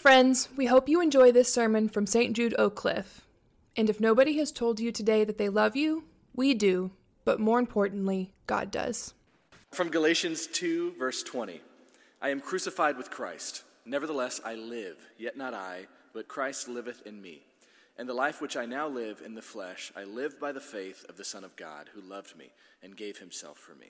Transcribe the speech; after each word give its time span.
friends. 0.00 0.48
We 0.56 0.64
hope 0.64 0.88
you 0.88 1.02
enjoy 1.02 1.30
this 1.30 1.52
sermon 1.52 1.86
from 1.86 2.06
St. 2.06 2.34
Jude 2.34 2.54
Oak 2.58 2.74
Cliff. 2.74 3.20
And 3.76 3.90
if 3.90 4.00
nobody 4.00 4.38
has 4.38 4.50
told 4.50 4.80
you 4.80 4.92
today 4.92 5.24
that 5.24 5.36
they 5.36 5.50
love 5.50 5.76
you, 5.76 6.04
we 6.34 6.54
do, 6.54 6.92
but 7.26 7.38
more 7.38 7.58
importantly, 7.58 8.32
God 8.46 8.70
does. 8.70 9.12
From 9.72 9.90
Galatians 9.90 10.46
2, 10.46 10.94
verse 10.98 11.22
20 11.22 11.60
I 12.22 12.30
am 12.30 12.40
crucified 12.40 12.96
with 12.96 13.10
Christ. 13.10 13.62
Nevertheless, 13.84 14.40
I 14.42 14.54
live, 14.54 14.96
yet 15.18 15.36
not 15.36 15.52
I, 15.52 15.86
but 16.14 16.28
Christ 16.28 16.66
liveth 16.66 17.06
in 17.06 17.20
me. 17.20 17.42
And 17.98 18.08
the 18.08 18.14
life 18.14 18.40
which 18.40 18.56
I 18.56 18.64
now 18.64 18.88
live 18.88 19.20
in 19.22 19.34
the 19.34 19.42
flesh, 19.42 19.92
I 19.94 20.04
live 20.04 20.40
by 20.40 20.52
the 20.52 20.60
faith 20.60 21.04
of 21.10 21.18
the 21.18 21.24
Son 21.24 21.44
of 21.44 21.56
God, 21.56 21.90
who 21.92 22.00
loved 22.00 22.38
me 22.38 22.52
and 22.82 22.96
gave 22.96 23.18
himself 23.18 23.58
for 23.58 23.74
me. 23.74 23.88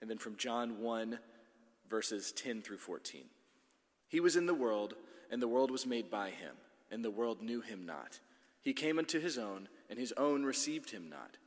And 0.00 0.08
then 0.08 0.18
from 0.18 0.36
John 0.36 0.80
1, 0.80 1.18
verses 1.90 2.32
10 2.32 2.62
through 2.62 2.78
14. 2.78 3.24
He 4.08 4.18
was 4.20 4.36
in 4.36 4.46
the 4.46 4.54
world, 4.54 4.94
and 5.32 5.42
the 5.42 5.48
world 5.48 5.70
was 5.70 5.86
made 5.86 6.10
by 6.10 6.28
him, 6.28 6.54
and 6.90 7.02
the 7.02 7.10
world 7.10 7.42
knew 7.42 7.62
him 7.62 7.86
not. 7.86 8.20
He 8.60 8.74
came 8.74 8.98
unto 8.98 9.18
his 9.18 9.38
own, 9.38 9.66
and 9.88 9.98
his 9.98 10.12
own 10.18 10.44
received 10.44 10.90
him 10.90 11.08
not. 11.08 11.38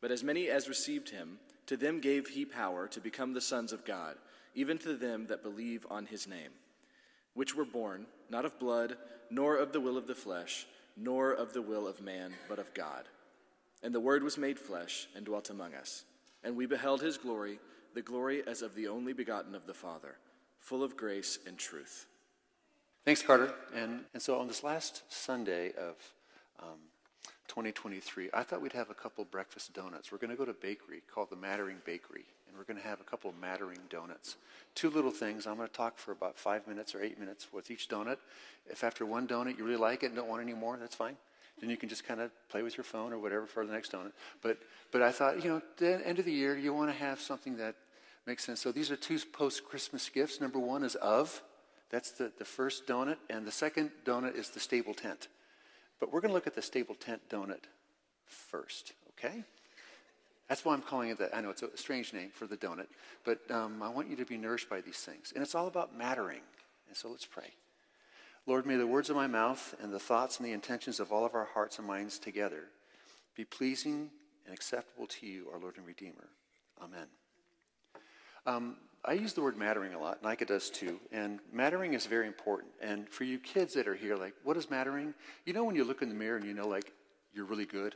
But 0.00 0.10
as 0.10 0.24
many 0.24 0.48
as 0.48 0.66
received 0.66 1.10
him, 1.10 1.38
to 1.66 1.76
them 1.76 2.00
gave 2.00 2.26
he 2.26 2.46
power 2.46 2.88
to 2.88 3.00
become 3.00 3.34
the 3.34 3.42
sons 3.42 3.72
of 3.72 3.84
God, 3.84 4.16
even 4.54 4.78
to 4.78 4.94
them 4.94 5.26
that 5.26 5.42
believe 5.42 5.86
on 5.90 6.06
his 6.06 6.26
name, 6.26 6.50
which 7.34 7.54
were 7.54 7.66
born 7.66 8.06
not 8.30 8.46
of 8.46 8.58
blood, 8.58 8.96
nor 9.30 9.56
of 9.56 9.72
the 9.72 9.80
will 9.80 9.98
of 9.98 10.06
the 10.06 10.14
flesh, 10.14 10.66
nor 10.96 11.32
of 11.32 11.52
the 11.52 11.62
will 11.62 11.86
of 11.86 12.00
man, 12.00 12.32
but 12.48 12.58
of 12.58 12.72
God. 12.72 13.04
And 13.82 13.94
the 13.94 14.00
Word 14.00 14.22
was 14.22 14.38
made 14.38 14.58
flesh 14.58 15.06
and 15.14 15.26
dwelt 15.26 15.50
among 15.50 15.74
us. 15.74 16.04
And 16.42 16.56
we 16.56 16.64
beheld 16.64 17.02
his 17.02 17.18
glory, 17.18 17.58
the 17.94 18.02
glory 18.02 18.42
as 18.46 18.62
of 18.62 18.74
the 18.74 18.88
only 18.88 19.12
begotten 19.12 19.54
of 19.54 19.66
the 19.66 19.74
Father, 19.74 20.16
full 20.60 20.82
of 20.82 20.96
grace 20.96 21.38
and 21.46 21.58
truth. 21.58 22.06
Thanks, 23.04 23.20
Carter. 23.20 23.52
And, 23.74 24.00
and 24.14 24.22
so 24.22 24.38
on 24.38 24.48
this 24.48 24.64
last 24.64 25.02
Sunday 25.10 25.72
of 25.72 25.94
um, 26.58 26.78
2023, 27.48 28.30
I 28.32 28.42
thought 28.42 28.62
we'd 28.62 28.72
have 28.72 28.88
a 28.88 28.94
couple 28.94 29.26
breakfast 29.26 29.74
donuts. 29.74 30.10
We're 30.10 30.16
going 30.16 30.30
to 30.30 30.36
go 30.36 30.46
to 30.46 30.52
a 30.52 30.54
bakery 30.54 31.02
called 31.14 31.28
the 31.28 31.36
Mattering 31.36 31.76
Bakery, 31.84 32.24
and 32.48 32.56
we're 32.56 32.64
going 32.64 32.80
to 32.80 32.88
have 32.88 33.02
a 33.02 33.04
couple 33.04 33.28
of 33.28 33.38
Mattering 33.38 33.80
donuts. 33.90 34.36
Two 34.74 34.88
little 34.88 35.10
things. 35.10 35.46
I'm 35.46 35.56
going 35.56 35.68
to 35.68 35.74
talk 35.74 35.98
for 35.98 36.12
about 36.12 36.38
five 36.38 36.66
minutes 36.66 36.94
or 36.94 37.02
eight 37.02 37.20
minutes 37.20 37.48
with 37.52 37.70
each 37.70 37.90
donut. 37.90 38.16
If 38.70 38.82
after 38.82 39.04
one 39.04 39.28
donut 39.28 39.58
you 39.58 39.64
really 39.64 39.76
like 39.76 40.02
it 40.02 40.06
and 40.06 40.16
don't 40.16 40.28
want 40.28 40.40
any 40.40 40.54
more, 40.54 40.78
that's 40.78 40.96
fine. 40.96 41.16
Then 41.60 41.68
you 41.68 41.76
can 41.76 41.90
just 41.90 42.06
kind 42.06 42.22
of 42.22 42.30
play 42.48 42.62
with 42.62 42.74
your 42.74 42.84
phone 42.84 43.12
or 43.12 43.18
whatever 43.18 43.44
for 43.44 43.66
the 43.66 43.72
next 43.74 43.92
donut. 43.92 44.12
But, 44.40 44.56
but 44.92 45.02
I 45.02 45.12
thought, 45.12 45.44
you 45.44 45.50
know, 45.50 45.62
the 45.76 46.00
end 46.06 46.20
of 46.20 46.24
the 46.24 46.32
year, 46.32 46.56
you 46.56 46.72
want 46.72 46.90
to 46.90 46.96
have 46.96 47.20
something 47.20 47.58
that 47.58 47.74
makes 48.26 48.44
sense. 48.44 48.62
So 48.62 48.72
these 48.72 48.90
are 48.90 48.96
two 48.96 49.18
post 49.30 49.66
Christmas 49.66 50.08
gifts. 50.08 50.40
Number 50.40 50.58
one 50.58 50.82
is 50.82 50.94
of. 50.94 51.42
That's 51.90 52.10
the, 52.12 52.32
the 52.38 52.44
first 52.44 52.86
donut. 52.86 53.16
And 53.30 53.46
the 53.46 53.52
second 53.52 53.90
donut 54.04 54.36
is 54.36 54.50
the 54.50 54.60
stable 54.60 54.94
tent. 54.94 55.28
But 56.00 56.12
we're 56.12 56.20
going 56.20 56.30
to 56.30 56.34
look 56.34 56.46
at 56.46 56.54
the 56.54 56.62
stable 56.62 56.94
tent 56.94 57.22
donut 57.30 57.64
first, 58.26 58.92
okay? 59.10 59.44
That's 60.48 60.64
why 60.64 60.74
I'm 60.74 60.82
calling 60.82 61.10
it 61.10 61.18
that. 61.18 61.34
I 61.34 61.40
know 61.40 61.50
it's 61.50 61.62
a 61.62 61.76
strange 61.76 62.12
name 62.12 62.30
for 62.32 62.46
the 62.46 62.56
donut, 62.56 62.88
but 63.24 63.38
um, 63.50 63.82
I 63.82 63.88
want 63.88 64.10
you 64.10 64.16
to 64.16 64.24
be 64.24 64.36
nourished 64.36 64.68
by 64.68 64.80
these 64.80 64.98
things. 64.98 65.32
And 65.34 65.42
it's 65.42 65.54
all 65.54 65.66
about 65.66 65.96
mattering. 65.96 66.40
And 66.88 66.96
so 66.96 67.08
let's 67.08 67.26
pray. 67.26 67.52
Lord, 68.46 68.66
may 68.66 68.76
the 68.76 68.86
words 68.86 69.08
of 69.08 69.16
my 69.16 69.26
mouth 69.26 69.74
and 69.82 69.92
the 69.92 69.98
thoughts 69.98 70.38
and 70.38 70.46
the 70.46 70.52
intentions 70.52 71.00
of 71.00 71.12
all 71.12 71.24
of 71.24 71.34
our 71.34 71.48
hearts 71.54 71.78
and 71.78 71.86
minds 71.86 72.18
together 72.18 72.64
be 73.34 73.44
pleasing 73.44 74.10
and 74.44 74.54
acceptable 74.54 75.06
to 75.06 75.26
you, 75.26 75.46
our 75.52 75.58
Lord 75.58 75.78
and 75.78 75.86
Redeemer. 75.86 76.28
Amen. 76.82 77.06
Um, 78.46 78.76
I 79.06 79.12
use 79.12 79.34
the 79.34 79.42
word 79.42 79.56
mattering 79.56 79.92
a 79.92 79.98
lot. 79.98 80.24
Nika 80.24 80.46
does 80.46 80.70
too. 80.70 80.98
And 81.12 81.40
mattering 81.52 81.92
is 81.92 82.06
very 82.06 82.26
important. 82.26 82.72
And 82.80 83.08
for 83.08 83.24
you 83.24 83.38
kids 83.38 83.74
that 83.74 83.86
are 83.86 83.94
here, 83.94 84.16
like, 84.16 84.34
what 84.44 84.56
is 84.56 84.70
mattering? 84.70 85.12
You 85.44 85.52
know 85.52 85.64
when 85.64 85.76
you 85.76 85.84
look 85.84 86.00
in 86.00 86.08
the 86.08 86.14
mirror 86.14 86.36
and 86.36 86.46
you 86.46 86.54
know, 86.54 86.66
like, 86.66 86.92
you're 87.34 87.44
really 87.44 87.66
good, 87.66 87.94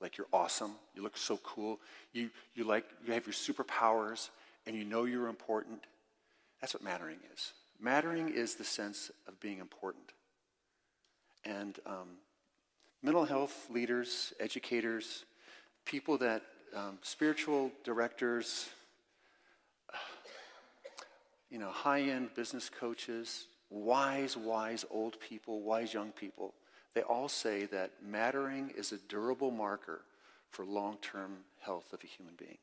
like 0.00 0.16
you're 0.16 0.28
awesome, 0.32 0.72
you 0.94 1.02
look 1.02 1.16
so 1.16 1.36
cool, 1.38 1.80
you, 2.12 2.30
you 2.54 2.64
like, 2.64 2.86
you 3.04 3.12
have 3.12 3.26
your 3.26 3.34
superpowers, 3.34 4.30
and 4.66 4.76
you 4.76 4.84
know 4.84 5.04
you're 5.04 5.28
important. 5.28 5.80
That's 6.60 6.72
what 6.72 6.82
mattering 6.82 7.18
is. 7.34 7.52
Mattering 7.80 8.30
is 8.30 8.54
the 8.54 8.64
sense 8.64 9.10
of 9.28 9.38
being 9.40 9.58
important. 9.58 10.04
And 11.44 11.78
um, 11.86 12.08
mental 13.02 13.24
health 13.24 13.68
leaders, 13.70 14.32
educators, 14.40 15.24
people 15.84 16.16
that, 16.18 16.42
um, 16.74 16.98
spiritual 17.02 17.70
directors, 17.84 18.68
you 21.50 21.58
know, 21.58 21.70
high 21.70 22.02
end 22.02 22.34
business 22.34 22.68
coaches, 22.68 23.46
wise, 23.70 24.36
wise 24.36 24.84
old 24.90 25.18
people, 25.20 25.62
wise 25.62 25.92
young 25.92 26.12
people, 26.12 26.54
they 26.94 27.02
all 27.02 27.28
say 27.28 27.66
that 27.66 27.92
mattering 28.04 28.72
is 28.76 28.92
a 28.92 28.98
durable 29.08 29.50
marker 29.50 30.00
for 30.50 30.64
long 30.64 30.96
term 31.02 31.38
health 31.60 31.92
of 31.92 32.02
a 32.02 32.06
human 32.06 32.34
being. 32.38 32.58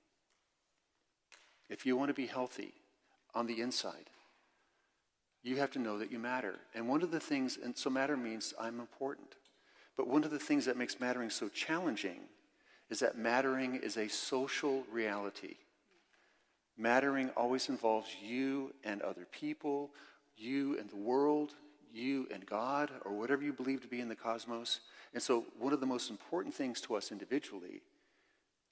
If 1.70 1.86
you 1.86 1.96
want 1.96 2.10
to 2.10 2.14
be 2.14 2.26
healthy 2.26 2.74
on 3.36 3.48
the 3.48 3.62
inside, 3.62 4.10
you 5.44 5.58
have 5.58 5.72
to 5.72 5.80
know 5.80 6.00
that 6.00 6.12
you 6.12 6.20
matter. 6.20 6.56
And 6.74 6.88
one 6.88 7.04
of 7.04 7.12
the 7.12 7.20
things, 7.20 7.58
and 7.62 7.78
so 7.78 7.90
matter 7.90 8.16
means 8.16 8.54
I'm 8.60 8.80
important. 8.80 9.36
But 9.98 10.08
one 10.08 10.24
of 10.24 10.32
the 10.32 10.40
things 10.40 10.66
that 10.66 10.78
makes 10.78 11.00
mattering 11.00 11.30
so 11.30 11.50
challenging 11.50 12.22
is 12.90 13.00
that 13.00 13.18
mattering 13.18 13.76
is 13.76 13.98
a 13.98 14.08
social 14.08 14.84
reality. 14.92 15.56
Mattering 16.78 17.30
always 17.38 17.70
involves 17.70 18.10
you 18.22 18.74
and 18.84 19.02
other 19.02 19.26
people, 19.32 19.92
you 20.36 20.78
and 20.80 20.90
the 20.90 20.98
world, 20.98 21.54
you 21.94 22.28
and 22.34 22.46
God, 22.46 22.90
or 23.06 23.14
whatever 23.14 23.44
you 23.44 23.54
believe 23.54 23.82
to 23.82 23.88
be 23.88 24.02
in 24.02 24.10
the 24.10 24.16
cosmos. 24.16 24.80
And 25.14 25.22
so, 25.22 25.46
one 25.60 25.74
of 25.74 25.80
the 25.80 25.86
most 25.86 26.10
important 26.10 26.56
things 26.56 26.82
to 26.82 26.96
us 26.96 27.12
individually 27.12 27.82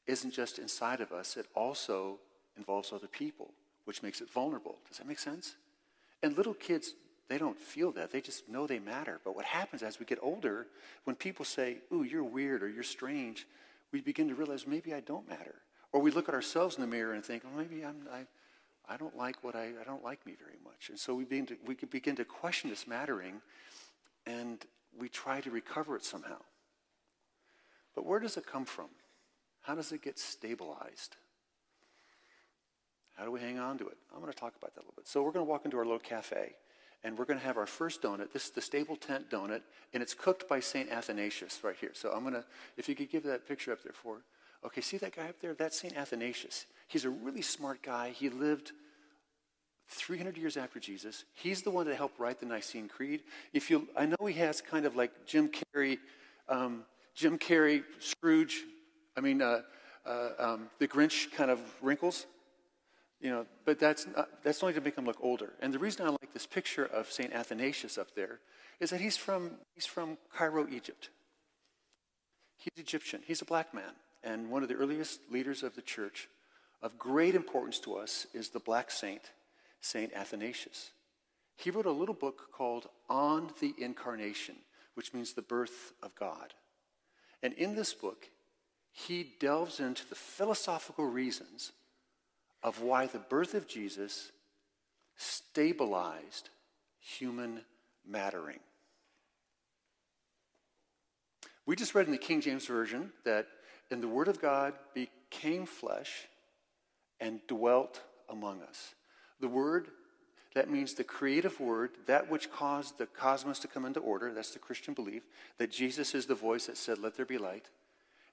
isn't 0.08 0.32
just 0.32 0.58
inside 0.58 1.00
of 1.00 1.12
us, 1.12 1.38
it 1.38 1.46
also 1.56 2.18
involves 2.58 2.92
other 2.92 3.08
people, 3.08 3.52
which 3.86 4.02
makes 4.02 4.20
it 4.20 4.30
vulnerable. 4.30 4.78
Does 4.88 4.98
that 4.98 5.08
make 5.08 5.20
sense? 5.20 5.56
And 6.24 6.36
little 6.36 6.56
kids, 6.56 6.96
they 7.30 7.38
don't 7.38 7.58
feel 7.58 7.92
that. 7.94 8.12
They 8.12 8.22
just 8.22 8.50
know 8.50 8.66
they 8.68 8.80
matter. 8.80 9.20
But 9.24 9.36
what 9.36 9.46
happens 9.46 9.84
as 9.84 10.00
we 10.00 10.06
get 10.06 10.20
older, 10.22 10.68
when 11.04 11.16
people 11.16 11.46
say, 11.46 11.78
Ooh, 11.94 12.04
you're 12.04 12.24
weird 12.24 12.64
or 12.64 12.68
you're 12.68 12.84
strange, 12.84 13.48
we 13.92 14.02
begin 14.02 14.28
to 14.30 14.36
realize 14.36 14.66
maybe 14.66 14.94
I 14.94 15.02
don't 15.02 15.30
matter. 15.30 15.56
Or 15.94 16.02
we 16.02 16.12
look 16.12 16.30
at 16.30 16.36
ourselves 16.36 16.76
in 16.76 16.82
the 16.82 16.88
mirror 16.88 17.14
and 17.14 17.24
think, 17.24 17.44
well, 17.44 17.54
maybe 17.58 17.84
I'm, 17.84 18.08
I, 18.12 18.26
I 18.92 18.98
don't 18.98 19.16
like 19.18 19.44
what 19.44 19.56
I, 19.56 19.72
I 19.80 19.84
don't 19.86 20.04
like 20.04 20.26
me 20.26 20.36
very 20.40 20.58
much. 20.64 20.90
And 20.90 20.98
so 20.98 21.14
we 21.14 21.26
begin 21.26 21.46
to, 21.48 21.58
we 21.66 21.76
begin 21.76 22.16
to 22.18 22.26
question 22.26 22.70
this 22.70 22.88
mattering 22.88 23.42
and 24.26 24.66
we 24.98 25.10
try 25.10 25.42
to 25.42 25.52
recover 25.52 25.96
it 25.96 26.04
somehow. 26.04 26.38
But 27.96 28.06
where 28.06 28.20
does 28.20 28.38
it 28.38 28.46
come 28.46 28.66
from? 28.66 28.88
How 29.62 29.76
does 29.76 29.92
it 29.92 30.02
get 30.02 30.18
stabilized? 30.18 31.18
How 33.18 33.26
do 33.26 33.32
we 33.32 33.40
hang 33.40 33.60
on 33.60 33.78
to 33.80 33.88
it? 33.88 33.98
I'm 34.14 34.22
going 34.22 34.32
to 34.32 34.38
talk 34.38 34.56
about 34.58 34.74
that 34.76 34.82
a 34.82 34.84
little 34.84 34.94
bit. 34.96 35.08
So 35.08 35.22
we're 35.22 35.32
going 35.32 35.46
to 35.46 35.50
walk 35.50 35.66
into 35.66 35.78
our 35.78 35.86
little 35.86 36.00
cafe 36.00 36.56
and 37.04 37.18
we're 37.18 37.26
going 37.26 37.40
to 37.40 37.46
have 37.46 37.58
our 37.58 37.66
first 37.66 38.02
donut. 38.02 38.32
This 38.32 38.46
is 38.46 38.52
the 38.52 38.62
stable 38.62 38.96
tent 38.96 39.30
donut, 39.30 39.62
and 39.94 40.04
it's 40.04 40.14
cooked 40.14 40.48
by 40.48 40.60
St. 40.60 40.90
Athanasius 40.90 41.64
right 41.64 41.76
here. 41.80 41.92
So 41.94 42.12
I'm 42.12 42.22
going 42.22 42.36
to, 42.36 42.46
if 42.78 42.88
you 42.88 42.96
could 42.96 43.10
give 43.10 43.24
that 43.24 43.48
picture 43.48 43.72
up 43.72 43.82
there 43.84 43.94
for 43.94 44.22
Okay, 44.66 44.82
see 44.82 44.98
that 44.98 45.16
guy 45.16 45.28
up 45.28 45.40
there? 45.42 45.54
That's 45.54 45.80
St. 45.80 45.96
Athanasius. 45.96 46.66
He's 46.88 47.06
a 47.06 47.10
really 47.10 47.42
smart 47.42 47.82
guy. 47.82 48.12
He 48.12 48.30
lived 48.30 48.72
300 49.90 50.38
years 50.38 50.56
after 50.56 50.80
Jesus. 50.80 51.26
He's 51.34 51.64
the 51.64 51.72
one 51.72 51.88
that 51.88 51.96
helped 51.96 52.20
write 52.20 52.40
the 52.40 52.46
Nicene 52.46 52.88
Creed. 52.88 53.24
If 53.54 53.70
you, 53.70 53.88
I 53.98 54.06
know 54.06 54.26
he 54.26 54.36
has 54.36 54.62
kind 54.62 54.86
of 54.86 54.96
like 54.96 55.12
Jim 55.26 55.50
Carrey, 55.50 55.98
um, 56.48 56.84
Jim 57.16 57.40
Carrey, 57.40 57.84
Scrooge, 58.00 58.62
I 59.18 59.22
mean, 59.22 59.42
uh, 59.42 59.62
uh, 60.06 60.30
um, 60.40 60.70
the 60.80 60.88
Grinch 60.88 61.32
kind 61.32 61.52
of 61.52 61.60
wrinkles, 61.82 62.26
you 63.20 63.30
know, 63.30 63.46
but 63.66 63.80
that's, 63.80 64.08
not, 64.16 64.30
that's 64.44 64.64
only 64.64 64.74
to 64.74 64.82
make 64.82 64.96
him 64.96 65.06
look 65.06 65.18
older. 65.22 65.54
And 65.60 65.74
the 65.74 65.80
reason 65.80 66.06
I 66.06 66.10
like 66.10 66.34
this 66.34 66.48
picture 66.48 66.86
of 66.86 67.12
St. 67.12 67.34
Athanasius 67.34 67.98
up 67.98 68.16
there 68.16 68.40
is 68.80 68.92
that 68.92 69.02
he's 69.02 69.18
from, 69.18 69.52
he's 69.76 69.86
from 69.86 70.18
Cairo, 70.34 70.68
Egypt. 70.72 71.10
He's 72.58 72.84
Egyptian. 72.84 73.22
He's 73.26 73.42
a 73.42 73.46
black 73.46 73.74
man 73.74 73.94
and 74.24 74.50
one 74.50 74.64
of 74.64 74.70
the 74.70 74.76
earliest 74.76 75.20
leaders 75.32 75.64
of 75.64 75.76
the 75.76 75.82
church 75.82 76.28
of 76.82 76.98
great 76.98 77.36
importance 77.36 77.80
to 77.80 77.96
us 77.96 78.28
is 78.34 78.50
the 78.50 78.60
black 78.60 78.92
saint, 78.92 79.32
Saint 79.82 80.14
Athanasius. 80.14 80.92
He 81.56 81.70
wrote 81.70 81.86
a 81.86 81.92
little 81.92 82.16
book 82.16 82.52
called 82.52 82.88
On 83.10 83.52
the 83.60 83.74
Incarnation, 83.78 84.56
which 84.96 85.14
means 85.14 85.34
the 85.34 85.42
birth 85.42 85.94
of 86.02 86.16
God. 86.16 86.54
And 87.44 87.54
in 87.54 87.76
this 87.76 87.94
book, 87.94 88.30
he 88.92 89.32
delves 89.40 89.80
into 89.80 90.08
the 90.08 90.16
philosophical 90.16 91.06
reasons 91.06 91.72
of 92.64 92.82
why 92.82 93.08
the 93.08 93.20
birth 93.20 93.54
of 93.54 93.68
Jesus 93.68 94.32
stabilized 95.16 96.50
human 97.00 97.62
mattering. 98.08 98.60
We 101.66 101.76
just 101.76 101.96
read 101.96 102.08
in 102.08 102.12
the 102.12 102.18
King 102.18 102.42
James 102.42 102.66
Version 102.66 103.12
that 103.24 103.48
and 103.92 104.02
the 104.02 104.08
Word 104.08 104.28
of 104.28 104.42
God 104.42 104.74
became 104.94 105.66
flesh 105.66 106.28
and 107.20 107.40
dwelt 107.48 108.02
among 108.30 108.62
us. 108.62 108.96
The 109.40 109.48
Word, 109.48 109.88
That 110.54 110.70
means 110.70 110.94
the 110.94 111.04
creative 111.06 111.60
word, 111.60 111.92
that 112.08 112.30
which 112.30 112.52
caused 112.52 112.98
the 112.98 113.06
cosmos 113.06 113.60
to 113.60 113.70
come 113.70 113.86
into 113.86 114.02
order. 114.02 114.34
That's 114.34 114.52
the 114.52 114.60
Christian 114.60 114.94
belief, 114.94 115.24
that 115.58 115.72
Jesus 115.72 116.14
is 116.14 116.26
the 116.26 116.36
voice 116.36 116.66
that 116.66 116.78
said, 116.78 117.00
Let 117.00 117.16
there 117.16 117.26
be 117.26 117.38
light. 117.38 117.70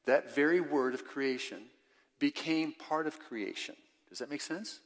That 0.04 0.34
very 0.34 0.60
word 0.60 0.94
of 0.94 1.04
creation 1.04 1.64
became 2.18 2.72
part 2.72 3.06
of 3.06 3.20
creation. 3.20 3.76
Does 4.08 4.18
that 4.18 4.30
make 4.30 4.40
sense? 4.40 4.80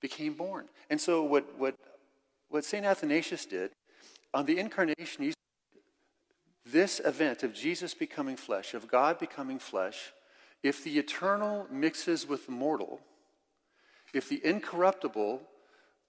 Became 0.00 0.34
born. 0.34 0.66
And 0.90 1.00
so, 1.00 1.22
what, 1.22 1.58
what, 1.58 1.76
what 2.50 2.64
St. 2.64 2.84
Athanasius 2.84 3.46
did 3.46 3.70
on 4.34 4.44
the 4.44 4.58
incarnation, 4.58 5.24
he's 5.24 5.34
this 6.72 7.00
event 7.04 7.42
of 7.42 7.54
Jesus 7.54 7.94
becoming 7.94 8.36
flesh, 8.36 8.74
of 8.74 8.88
God 8.88 9.18
becoming 9.18 9.58
flesh, 9.58 10.12
if 10.62 10.84
the 10.84 10.98
eternal 10.98 11.66
mixes 11.70 12.28
with 12.28 12.46
the 12.46 12.52
mortal, 12.52 13.00
if 14.12 14.28
the 14.28 14.44
incorruptible 14.44 15.40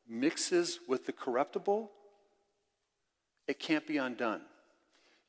mixes 0.08 0.80
with 0.88 1.06
the 1.06 1.12
corruptible, 1.12 1.92
it 3.48 3.60
can't 3.60 3.86
be 3.88 3.98
undone. 3.98 4.42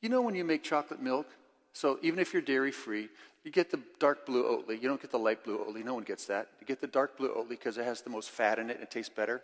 You 0.01 0.09
know 0.09 0.21
when 0.21 0.35
you 0.35 0.43
make 0.43 0.63
chocolate 0.63 1.01
milk? 1.01 1.27
So 1.71 1.97
even 2.01 2.19
if 2.19 2.33
you're 2.33 2.41
dairy 2.41 2.71
free, 2.71 3.09
you 3.43 3.51
get 3.51 3.71
the 3.71 3.79
dark 3.99 4.25
blue 4.25 4.43
Oatly. 4.43 4.81
You 4.81 4.87
don't 4.87 5.01
get 5.01 5.11
the 5.11 5.19
light 5.19 5.43
blue 5.43 5.57
Oatly. 5.57 5.83
No 5.83 5.93
one 5.93 6.03
gets 6.03 6.25
that. 6.25 6.49
You 6.59 6.67
get 6.67 6.81
the 6.81 6.87
dark 6.87 7.17
blue 7.17 7.29
Oatly 7.29 7.49
because 7.49 7.77
it 7.77 7.85
has 7.85 8.01
the 8.01 8.09
most 8.09 8.29
fat 8.29 8.59
in 8.59 8.69
it 8.69 8.75
and 8.75 8.83
it 8.83 8.91
tastes 8.91 9.13
better. 9.13 9.41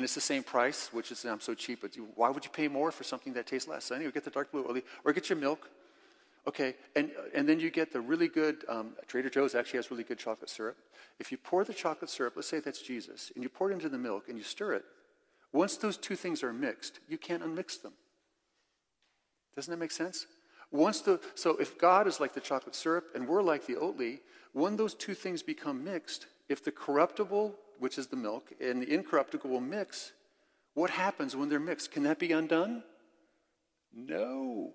And 0.00 0.04
it's 0.06 0.14
the 0.14 0.20
same 0.22 0.42
price, 0.42 0.88
which 0.94 1.12
is 1.12 1.26
I'm 1.26 1.40
so 1.40 1.52
cheap. 1.52 1.82
But 1.82 1.90
why 2.14 2.30
would 2.30 2.42
you 2.42 2.50
pay 2.50 2.68
more 2.68 2.90
for 2.90 3.04
something 3.04 3.34
that 3.34 3.46
tastes 3.46 3.68
less? 3.68 3.84
So 3.84 3.94
anyway, 3.94 4.12
get 4.12 4.24
the 4.24 4.30
dark 4.30 4.50
blue 4.50 4.64
Oatly 4.64 4.82
or 5.04 5.12
get 5.12 5.28
your 5.28 5.36
milk. 5.36 5.68
Okay, 6.48 6.76
and, 6.96 7.10
and 7.34 7.46
then 7.46 7.60
you 7.60 7.68
get 7.68 7.92
the 7.92 8.00
really 8.00 8.26
good, 8.26 8.64
um, 8.66 8.92
Trader 9.08 9.28
Joe's 9.28 9.54
actually 9.54 9.76
has 9.76 9.90
really 9.90 10.04
good 10.04 10.18
chocolate 10.18 10.48
syrup. 10.48 10.78
If 11.18 11.30
you 11.30 11.36
pour 11.36 11.64
the 11.64 11.74
chocolate 11.74 12.08
syrup, 12.08 12.32
let's 12.34 12.48
say 12.48 12.60
that's 12.60 12.80
Jesus, 12.80 13.30
and 13.34 13.42
you 13.44 13.50
pour 13.50 13.70
it 13.70 13.74
into 13.74 13.90
the 13.90 13.98
milk 13.98 14.30
and 14.30 14.38
you 14.38 14.42
stir 14.42 14.72
it, 14.72 14.84
once 15.52 15.76
those 15.76 15.98
two 15.98 16.16
things 16.16 16.42
are 16.42 16.54
mixed, 16.54 17.00
you 17.06 17.18
can't 17.18 17.42
unmix 17.42 17.82
them. 17.82 17.92
Doesn't 19.54 19.70
that 19.70 19.76
make 19.76 19.90
sense? 19.90 20.26
Once 20.70 21.02
the, 21.02 21.20
so 21.34 21.58
if 21.58 21.76
God 21.76 22.06
is 22.06 22.20
like 22.20 22.32
the 22.32 22.40
chocolate 22.40 22.74
syrup 22.74 23.08
and 23.14 23.28
we're 23.28 23.42
like 23.42 23.66
the 23.66 23.74
Oatly, 23.74 24.20
when 24.54 24.78
those 24.78 24.94
two 24.94 25.12
things 25.12 25.42
become 25.42 25.84
mixed, 25.84 26.24
if 26.50 26.64
the 26.64 26.72
corruptible, 26.72 27.54
which 27.78 27.96
is 27.96 28.08
the 28.08 28.16
milk, 28.16 28.52
and 28.60 28.82
the 28.82 28.92
incorruptible 28.92 29.60
mix, 29.60 30.12
what 30.74 30.90
happens 30.90 31.36
when 31.36 31.48
they're 31.48 31.60
mixed? 31.60 31.92
Can 31.92 32.02
that 32.02 32.18
be 32.18 32.32
undone? 32.32 32.82
No. 33.94 34.72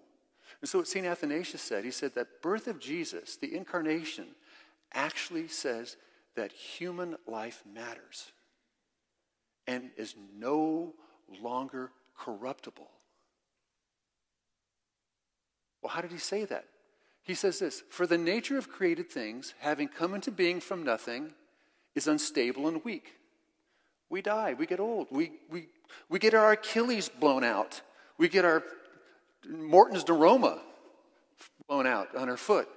And 0.62 0.70
so 0.70 0.80
what 0.80 0.88
St. 0.88 1.06
Athanasius 1.06 1.62
said, 1.62 1.84
he 1.84 1.92
said 1.92 2.16
that 2.16 2.42
birth 2.42 2.68
of 2.68 2.80
Jesus, 2.80 3.36
the 3.36 3.54
incarnation, 3.54 4.28
actually 4.94 5.50
says 5.50 5.98
that 6.36 6.54
human 6.54 7.18
life 7.28 7.62
matters 7.72 8.32
and 9.68 9.90
is 9.98 10.16
no 10.38 10.94
longer 11.42 11.92
corruptible. 12.18 12.90
Well, 15.82 15.92
how 15.92 16.02
did 16.02 16.12
he 16.12 16.20
say 16.20 16.46
that? 16.46 16.66
He 17.22 17.34
says 17.34 17.60
this 17.60 17.84
For 17.90 18.08
the 18.08 18.18
nature 18.18 18.58
of 18.58 18.70
created 18.70 19.10
things, 19.10 19.54
having 19.60 19.90
come 19.90 20.14
into 20.14 20.32
being 20.32 20.62
from 20.62 20.84
nothing, 20.84 21.34
is 21.96 22.08
unstable 22.08 22.68
and 22.68 22.84
weak. 22.84 23.14
We 24.10 24.22
die, 24.22 24.54
we 24.54 24.66
get 24.66 24.80
old, 24.80 25.08
we, 25.10 25.32
we, 25.50 25.68
we 26.10 26.20
get 26.20 26.34
our 26.34 26.52
Achilles 26.52 27.10
blown 27.10 27.44
out, 27.44 27.82
we 28.18 28.30
get 28.30 28.46
our 28.46 28.64
Morton's 29.48 30.04
neuroma 30.04 30.60
blown 31.68 31.88
out 31.88 32.16
on 32.16 32.30
our 32.30 32.38
foot. 32.38 32.68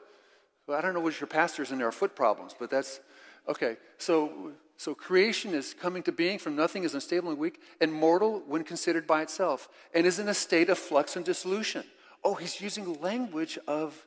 Well, 0.67 0.79
I 0.79 0.81
don't 0.81 0.95
know 0.95 1.01
what 1.01 1.21
your 1.21 1.27
pastors 1.27 1.71
and 1.71 1.81
their 1.81 1.93
foot 1.93 2.15
problems, 2.15 2.55
but 2.59 2.71
that's 2.71 3.01
okay. 3.49 3.77
So, 3.99 4.53
so 4.77 4.95
creation 4.95 5.55
is 5.55 5.75
coming 5.75 6.03
to 6.05 6.13
being 6.13 6.39
from 6.39 6.57
nothing, 6.57 6.85
is 6.85 6.95
unstable 6.95 7.31
and 7.31 7.39
weak, 7.39 7.61
and 7.81 7.93
mortal 7.93 8.43
when 8.47 8.65
considered 8.65 9.07
by 9.07 9.23
itself, 9.23 9.69
and 9.95 10.07
is 10.07 10.19
in 10.19 10.29
a 10.29 10.35
state 10.35 10.69
of 10.69 10.79
flux 10.79 11.17
and 11.17 11.25
dissolution. 11.25 11.85
Oh, 12.25 12.35
he's 12.35 12.61
using 12.61 13.01
language 13.01 13.59
of 13.67 14.07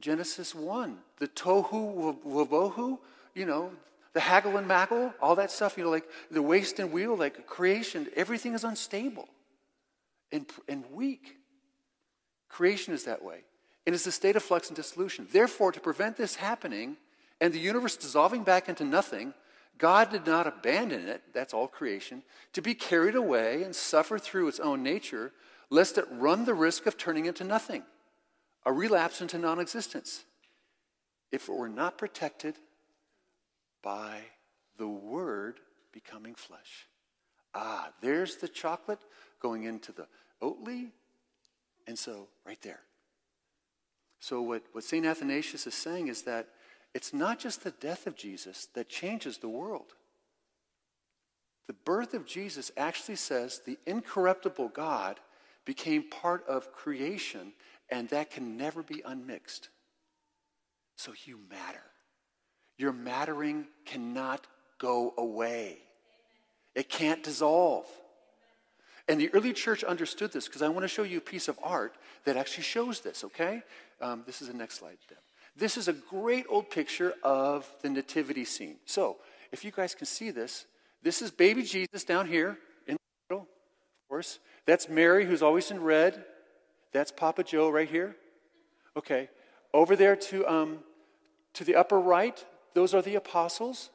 Genesis 0.00 0.54
1, 0.54 0.98
the 1.18 1.28
tohu 1.28 2.16
wabohu, 2.24 2.98
you 3.34 3.46
know, 3.46 3.70
the 4.14 4.20
haggle 4.20 4.56
and 4.56 4.66
maggle, 4.66 5.12
all 5.20 5.36
that 5.36 5.50
stuff, 5.50 5.76
you 5.76 5.84
know, 5.84 5.90
like 5.90 6.08
the 6.30 6.42
waste 6.42 6.78
and 6.78 6.92
wheel, 6.92 7.16
like 7.16 7.46
creation, 7.46 8.08
everything 8.16 8.54
is 8.54 8.64
unstable 8.64 9.28
and, 10.32 10.46
and 10.68 10.84
weak. 10.92 11.36
Creation 12.48 12.94
is 12.94 13.04
that 13.04 13.22
way. 13.22 13.44
And 13.86 13.94
it's 13.94 14.06
a 14.06 14.12
state 14.12 14.36
of 14.36 14.42
flux 14.42 14.68
and 14.68 14.76
dissolution. 14.76 15.26
Therefore, 15.30 15.72
to 15.72 15.80
prevent 15.80 16.16
this 16.16 16.36
happening 16.36 16.96
and 17.40 17.52
the 17.52 17.58
universe 17.58 17.96
dissolving 17.96 18.42
back 18.42 18.68
into 18.68 18.84
nothing, 18.84 19.34
God 19.78 20.10
did 20.10 20.26
not 20.26 20.46
abandon 20.46 21.08
it, 21.08 21.22
that's 21.32 21.54
all 21.54 21.68
creation, 21.68 22.22
to 22.52 22.60
be 22.60 22.74
carried 22.74 23.14
away 23.14 23.62
and 23.62 23.74
suffer 23.74 24.18
through 24.18 24.48
its 24.48 24.58
own 24.58 24.82
nature, 24.82 25.32
lest 25.70 25.98
it 25.98 26.06
run 26.10 26.44
the 26.44 26.54
risk 26.54 26.86
of 26.86 26.96
turning 26.96 27.26
into 27.26 27.44
nothing, 27.44 27.84
a 28.66 28.72
relapse 28.72 29.20
into 29.20 29.38
non 29.38 29.60
existence, 29.60 30.24
if 31.30 31.48
it 31.48 31.54
were 31.54 31.68
not 31.68 31.96
protected 31.96 32.56
by 33.82 34.20
the 34.76 34.88
Word 34.88 35.60
becoming 35.92 36.34
flesh. 36.34 36.86
Ah, 37.54 37.90
there's 38.00 38.36
the 38.36 38.48
chocolate 38.48 39.00
going 39.40 39.64
into 39.64 39.92
the 39.92 40.06
Oatly. 40.42 40.90
And 41.86 41.98
so, 41.98 42.28
right 42.46 42.60
there. 42.62 42.80
So, 44.20 44.42
what, 44.42 44.62
what 44.72 44.84
St. 44.84 45.06
Athanasius 45.06 45.66
is 45.66 45.74
saying 45.74 46.08
is 46.08 46.22
that 46.22 46.48
it's 46.94 47.12
not 47.12 47.38
just 47.38 47.64
the 47.64 47.70
death 47.70 48.06
of 48.06 48.16
Jesus 48.16 48.68
that 48.74 48.88
changes 48.88 49.38
the 49.38 49.48
world. 49.48 49.94
The 51.66 51.74
birth 51.74 52.14
of 52.14 52.26
Jesus 52.26 52.70
actually 52.76 53.16
says 53.16 53.60
the 53.64 53.78
incorruptible 53.86 54.70
God 54.70 55.20
became 55.64 56.02
part 56.02 56.46
of 56.48 56.72
creation, 56.72 57.52
and 57.90 58.08
that 58.08 58.30
can 58.30 58.56
never 58.56 58.82
be 58.82 59.02
unmixed. 59.04 59.68
So 60.96 61.12
you 61.24 61.38
matter. 61.50 61.84
Your 62.78 62.92
mattering 62.92 63.66
cannot 63.84 64.46
go 64.78 65.12
away, 65.18 65.78
it 66.74 66.88
can't 66.88 67.22
dissolve. 67.22 67.86
And 69.10 69.18
the 69.18 69.30
early 69.32 69.54
church 69.54 69.82
understood 69.84 70.32
this 70.32 70.46
because 70.46 70.60
I 70.60 70.68
want 70.68 70.84
to 70.84 70.88
show 70.88 71.02
you 71.02 71.16
a 71.16 71.22
piece 71.22 71.48
of 71.48 71.58
art 71.62 71.96
that 72.24 72.36
actually 72.36 72.64
shows 72.64 73.00
this, 73.00 73.24
okay? 73.24 73.62
Um, 74.02 74.22
this 74.26 74.42
is 74.42 74.48
the 74.48 74.54
next 74.54 74.78
slide, 74.78 74.98
Deb. 75.08 75.16
This 75.56 75.78
is 75.78 75.88
a 75.88 75.94
great 75.94 76.44
old 76.48 76.70
picture 76.70 77.14
of 77.22 77.66
the 77.80 77.88
nativity 77.88 78.44
scene. 78.44 78.76
So, 78.84 79.16
if 79.50 79.64
you 79.64 79.70
guys 79.70 79.94
can 79.94 80.06
see 80.06 80.30
this, 80.30 80.66
this 81.02 81.22
is 81.22 81.30
baby 81.30 81.62
Jesus 81.62 82.04
down 82.04 82.28
here 82.28 82.58
in 82.86 82.96
the 82.96 83.34
middle, 83.34 83.42
of 83.44 84.08
course. 84.08 84.38
That's 84.66 84.88
Mary, 84.88 85.24
who's 85.24 85.42
always 85.42 85.70
in 85.70 85.82
red. 85.82 86.22
That's 86.92 87.10
Papa 87.10 87.44
Joe 87.44 87.70
right 87.70 87.88
here. 87.88 88.14
Okay. 88.96 89.30
Over 89.72 89.96
there 89.96 90.16
to, 90.16 90.46
um, 90.46 90.78
to 91.54 91.64
the 91.64 91.76
upper 91.76 91.98
right, 91.98 92.44
those 92.74 92.94
are 92.94 93.02
the 93.02 93.14
apostles. 93.14 93.90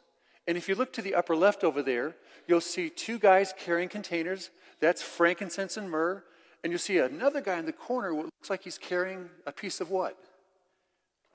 And 0.48 0.58
if 0.58 0.68
you 0.68 0.76
look 0.76 0.92
to 0.94 1.02
the 1.02 1.16
upper 1.16 1.36
left 1.36 1.64
over 1.64 1.82
there, 1.82 2.16
you'll 2.48 2.62
see 2.62 2.90
two 2.90 3.18
guys 3.18 3.54
carrying 3.58 3.90
containers. 3.90 4.50
That's 4.80 5.02
frankincense 5.02 5.78
and 5.78 5.90
myrrh. 5.90 6.24
And 6.64 6.72
you'll 6.72 6.80
see 6.80 6.98
another 6.98 7.42
guy 7.42 7.58
in 7.58 7.66
the 7.66 7.74
corner 7.74 8.14
what 8.14 8.26
looks 8.26 8.50
like 8.50 8.64
he's 8.64 8.78
carrying 8.78 9.30
a 9.46 9.52
piece 9.52 9.82
of 9.82 9.90
what? 9.90 10.18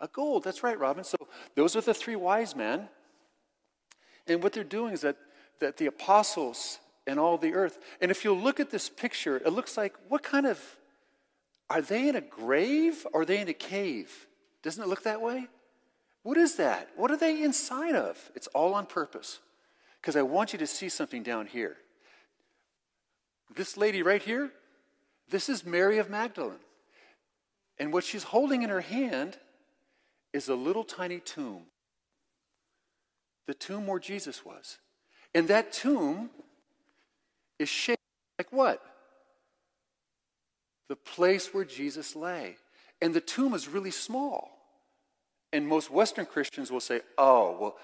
A 0.00 0.08
gold. 0.08 0.44
That's 0.44 0.62
right, 0.62 0.78
Robin. 0.78 1.04
So 1.04 1.16
those 1.54 1.76
are 1.76 1.80
the 1.80 1.94
three 1.94 2.16
wise 2.16 2.54
men. 2.54 2.88
And 4.26 4.42
what 4.42 4.52
they're 4.52 4.64
doing 4.64 4.92
is 4.92 5.00
that, 5.02 5.16
that 5.60 5.76
the 5.76 5.86
apostles 5.86 6.78
and 7.06 7.18
all 7.18 7.38
the 7.38 7.54
earth. 7.54 7.78
And 8.00 8.10
if 8.10 8.24
you 8.24 8.34
look 8.34 8.60
at 8.60 8.70
this 8.70 8.88
picture, 8.88 9.38
it 9.38 9.52
looks 9.52 9.76
like 9.76 9.94
what 10.08 10.22
kind 10.22 10.46
of 10.46 10.60
are 11.70 11.82
they 11.82 12.08
in 12.08 12.16
a 12.16 12.20
grave 12.20 13.06
or 13.12 13.22
are 13.22 13.24
they 13.24 13.40
in 13.40 13.48
a 13.48 13.54
cave? 13.54 14.26
Doesn't 14.62 14.82
it 14.82 14.88
look 14.88 15.02
that 15.02 15.20
way? 15.20 15.48
What 16.22 16.36
is 16.36 16.56
that? 16.56 16.88
What 16.96 17.10
are 17.10 17.16
they 17.16 17.42
inside 17.42 17.94
of? 17.94 18.30
It's 18.34 18.48
all 18.48 18.74
on 18.74 18.86
purpose. 18.86 19.38
Because 20.00 20.16
I 20.16 20.22
want 20.22 20.52
you 20.52 20.58
to 20.58 20.66
see 20.66 20.88
something 20.88 21.22
down 21.22 21.46
here. 21.46 21.76
This 23.54 23.76
lady 23.76 24.02
right 24.02 24.22
here, 24.22 24.50
this 25.30 25.48
is 25.48 25.64
Mary 25.64 25.98
of 25.98 26.10
Magdalene. 26.10 26.58
And 27.78 27.92
what 27.92 28.04
she's 28.04 28.24
holding 28.24 28.62
in 28.62 28.70
her 28.70 28.80
hand 28.80 29.38
is 30.32 30.48
a 30.48 30.54
little 30.54 30.84
tiny 30.84 31.20
tomb. 31.20 31.62
The 33.46 33.54
tomb 33.54 33.86
where 33.86 33.98
Jesus 33.98 34.44
was. 34.44 34.78
And 35.34 35.48
that 35.48 35.72
tomb 35.72 36.30
is 37.58 37.68
shaped 37.68 38.02
like 38.38 38.52
what? 38.52 38.82
The 40.88 40.96
place 40.96 41.52
where 41.54 41.64
Jesus 41.64 42.14
lay. 42.14 42.56
And 43.00 43.14
the 43.14 43.20
tomb 43.20 43.54
is 43.54 43.68
really 43.68 43.90
small. 43.90 44.57
And 45.52 45.66
most 45.66 45.90
Western 45.90 46.26
Christians 46.26 46.70
will 46.70 46.80
say, 46.80 47.00
oh, 47.16 47.56
well, 47.58 47.76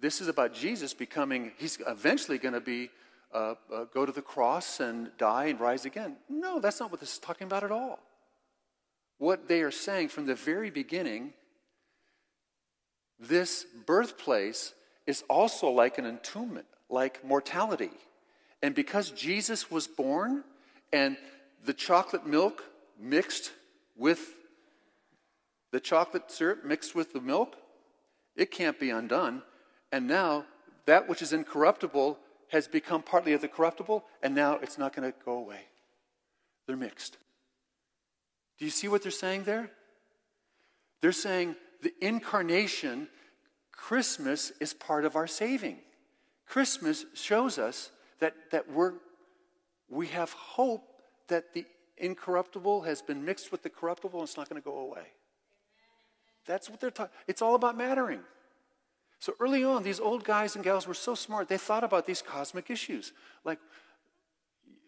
this 0.00 0.20
is 0.20 0.28
about 0.28 0.54
Jesus 0.54 0.94
becoming, 0.94 1.52
he's 1.58 1.78
eventually 1.86 2.38
going 2.38 2.54
to 2.54 2.60
be, 2.60 2.90
uh, 3.32 3.54
uh, 3.72 3.84
go 3.92 4.04
to 4.04 4.12
the 4.12 4.22
cross 4.22 4.80
and 4.80 5.10
die 5.18 5.46
and 5.46 5.60
rise 5.60 5.84
again. 5.84 6.16
No, 6.28 6.60
that's 6.60 6.80
not 6.80 6.90
what 6.90 7.00
this 7.00 7.14
is 7.14 7.18
talking 7.18 7.46
about 7.46 7.64
at 7.64 7.72
all. 7.72 8.00
What 9.18 9.48
they 9.48 9.62
are 9.62 9.70
saying 9.70 10.08
from 10.08 10.26
the 10.26 10.34
very 10.34 10.70
beginning, 10.70 11.32
this 13.18 13.64
birthplace 13.86 14.74
is 15.06 15.22
also 15.28 15.68
like 15.68 15.98
an 15.98 16.04
entombment 16.04 16.66
like 16.88 17.24
mortality. 17.24 17.90
And 18.62 18.74
because 18.74 19.10
Jesus 19.10 19.70
was 19.70 19.88
born 19.88 20.44
and 20.92 21.16
the 21.64 21.72
chocolate 21.72 22.26
milk 22.26 22.62
mixed 23.00 23.52
with 23.96 24.34
the 25.72 25.80
chocolate 25.80 26.30
syrup 26.30 26.64
mixed 26.64 26.94
with 26.94 27.12
the 27.12 27.20
milk, 27.20 27.56
it 28.36 28.50
can't 28.50 28.78
be 28.78 28.90
undone. 28.90 29.42
And 29.90 30.06
now 30.06 30.44
that 30.86 31.08
which 31.08 31.22
is 31.22 31.32
incorruptible 31.32 32.18
has 32.48 32.68
become 32.68 33.02
partly 33.02 33.32
of 33.32 33.40
the 33.40 33.48
corruptible, 33.48 34.04
and 34.22 34.34
now 34.34 34.58
it's 34.62 34.78
not 34.78 34.94
going 34.94 35.10
to 35.10 35.18
go 35.24 35.32
away. 35.32 35.62
They're 36.66 36.76
mixed. 36.76 37.16
Do 38.58 38.66
you 38.66 38.70
see 38.70 38.88
what 38.88 39.02
they're 39.02 39.10
saying 39.10 39.44
there? 39.44 39.70
They're 41.00 41.12
saying 41.12 41.56
the 41.82 41.92
incarnation, 42.00 43.08
Christmas 43.72 44.52
is 44.60 44.74
part 44.74 45.04
of 45.04 45.16
our 45.16 45.26
saving. 45.26 45.78
Christmas 46.46 47.06
shows 47.14 47.58
us 47.58 47.90
that, 48.20 48.34
that 48.50 48.70
we're, 48.70 48.92
we 49.88 50.08
have 50.08 50.32
hope 50.32 50.82
that 51.28 51.54
the 51.54 51.64
incorruptible 51.96 52.82
has 52.82 53.00
been 53.00 53.24
mixed 53.24 53.50
with 53.50 53.62
the 53.62 53.70
corruptible 53.70 54.20
and 54.20 54.28
it's 54.28 54.36
not 54.36 54.48
going 54.48 54.60
to 54.60 54.64
go 54.64 54.78
away. 54.78 55.06
That's 56.46 56.68
what 56.68 56.80
they're 56.80 56.90
talking. 56.90 57.14
It's 57.26 57.42
all 57.42 57.54
about 57.54 57.76
mattering. 57.76 58.20
So 59.18 59.34
early 59.38 59.62
on, 59.62 59.82
these 59.82 60.00
old 60.00 60.24
guys 60.24 60.56
and 60.56 60.64
gals 60.64 60.86
were 60.86 60.94
so 60.94 61.14
smart. 61.14 61.48
They 61.48 61.58
thought 61.58 61.84
about 61.84 62.06
these 62.06 62.22
cosmic 62.22 62.70
issues. 62.70 63.12
Like, 63.44 63.58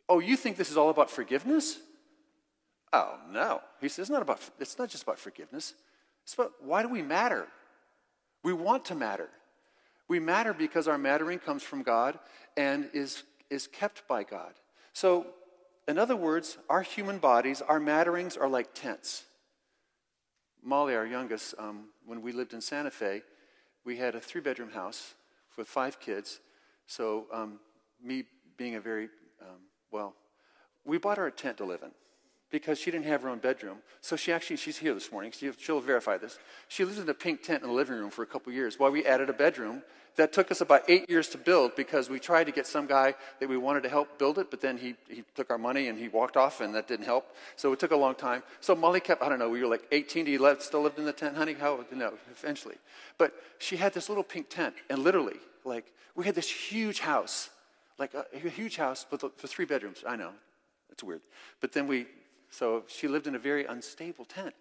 oh, 0.08 0.18
you 0.18 0.36
think 0.36 0.56
this 0.56 0.70
is 0.70 0.76
all 0.76 0.90
about 0.90 1.10
forgiveness? 1.10 1.78
Oh, 2.92 3.16
no. 3.30 3.60
He 3.80 3.88
says 3.88 4.04
it's 4.04 4.10
not 4.10 4.22
about 4.22 4.40
it's 4.58 4.78
not 4.78 4.88
just 4.88 5.04
about 5.04 5.18
forgiveness. 5.18 5.74
It's 6.24 6.34
about 6.34 6.52
why 6.60 6.82
do 6.82 6.88
we 6.88 7.02
matter? 7.02 7.46
We 8.42 8.52
want 8.52 8.84
to 8.86 8.94
matter. 8.94 9.28
We 10.08 10.20
matter 10.20 10.52
because 10.52 10.86
our 10.86 10.98
mattering 10.98 11.38
comes 11.38 11.62
from 11.62 11.82
God 11.82 12.18
and 12.56 12.88
is, 12.92 13.22
is 13.50 13.66
kept 13.66 14.06
by 14.06 14.22
God. 14.22 14.52
So, 14.92 15.26
in 15.88 15.98
other 15.98 16.16
words, 16.16 16.58
our 16.68 16.82
human 16.82 17.18
bodies, 17.18 17.62
our 17.62 17.80
matterings 17.80 18.36
are 18.36 18.48
like 18.48 18.74
tents. 18.74 19.24
Molly, 20.66 20.94
our 20.94 21.04
youngest, 21.04 21.54
um, 21.58 21.90
when 22.06 22.22
we 22.22 22.32
lived 22.32 22.54
in 22.54 22.60
Santa 22.62 22.90
Fe, 22.90 23.22
we 23.84 23.98
had 23.98 24.14
a 24.14 24.20
three 24.20 24.40
bedroom 24.40 24.70
house 24.70 25.14
with 25.58 25.68
five 25.68 26.00
kids. 26.00 26.40
So, 26.86 27.26
um, 27.32 27.60
me 28.02 28.24
being 28.56 28.74
a 28.76 28.80
very, 28.80 29.10
um, 29.42 29.60
well, 29.90 30.14
we 30.84 30.96
bought 30.96 31.18
a 31.18 31.30
tent 31.30 31.58
to 31.58 31.64
live 31.64 31.82
in 31.82 31.90
because 32.54 32.78
she 32.78 32.92
didn't 32.92 33.06
have 33.06 33.22
her 33.22 33.28
own 33.28 33.40
bedroom. 33.40 33.78
So 34.00 34.14
she 34.14 34.30
actually, 34.32 34.58
she's 34.58 34.78
here 34.78 34.94
this 34.94 35.10
morning. 35.10 35.32
She, 35.32 35.50
she'll 35.58 35.80
verify 35.80 36.18
this. 36.18 36.38
She 36.68 36.84
lived 36.84 37.00
in 37.00 37.08
a 37.08 37.14
pink 37.14 37.42
tent 37.42 37.64
in 37.64 37.68
the 37.68 37.74
living 37.74 37.96
room 37.96 38.10
for 38.10 38.22
a 38.22 38.26
couple 38.26 38.52
years 38.52 38.78
while 38.78 38.92
we 38.92 39.04
added 39.04 39.28
a 39.28 39.32
bedroom 39.32 39.82
that 40.14 40.32
took 40.32 40.52
us 40.52 40.60
about 40.60 40.82
eight 40.86 41.10
years 41.10 41.28
to 41.30 41.38
build 41.38 41.74
because 41.74 42.08
we 42.08 42.20
tried 42.20 42.44
to 42.44 42.52
get 42.52 42.68
some 42.68 42.86
guy 42.86 43.16
that 43.40 43.48
we 43.48 43.56
wanted 43.56 43.82
to 43.82 43.88
help 43.88 44.20
build 44.20 44.38
it, 44.38 44.52
but 44.52 44.60
then 44.60 44.78
he, 44.78 44.94
he 45.08 45.24
took 45.34 45.50
our 45.50 45.58
money 45.58 45.88
and 45.88 45.98
he 45.98 46.06
walked 46.06 46.36
off 46.36 46.60
and 46.60 46.72
that 46.76 46.86
didn't 46.86 47.06
help. 47.06 47.34
So 47.56 47.72
it 47.72 47.80
took 47.80 47.90
a 47.90 47.96
long 47.96 48.14
time. 48.14 48.44
So 48.60 48.76
Molly 48.76 49.00
kept, 49.00 49.20
I 49.20 49.28
don't 49.28 49.40
know, 49.40 49.48
we 49.48 49.60
were 49.60 49.66
like 49.66 49.88
18. 49.90 50.26
Do 50.26 50.30
you 50.30 50.38
left, 50.38 50.62
still 50.62 50.82
lived 50.82 51.00
in 51.00 51.06
the 51.06 51.12
tent, 51.12 51.36
honey? 51.36 51.54
How? 51.54 51.84
No, 51.90 52.12
eventually. 52.30 52.76
But 53.18 53.34
she 53.58 53.76
had 53.76 53.92
this 53.94 54.08
little 54.08 54.22
pink 54.22 54.48
tent 54.48 54.76
and 54.88 55.00
literally, 55.00 55.40
like, 55.64 55.86
we 56.14 56.24
had 56.24 56.36
this 56.36 56.48
huge 56.48 57.00
house, 57.00 57.50
like 57.98 58.14
a, 58.14 58.26
a 58.32 58.48
huge 58.48 58.76
house 58.76 59.04
for, 59.10 59.18
for 59.18 59.48
three 59.48 59.64
bedrooms. 59.64 60.04
I 60.06 60.14
know, 60.14 60.30
it's 60.92 61.02
weird. 61.02 61.22
But 61.60 61.72
then 61.72 61.88
we 61.88 62.06
so 62.54 62.84
she 62.86 63.08
lived 63.08 63.26
in 63.26 63.34
a 63.34 63.38
very 63.38 63.64
unstable 63.64 64.24
tent. 64.24 64.54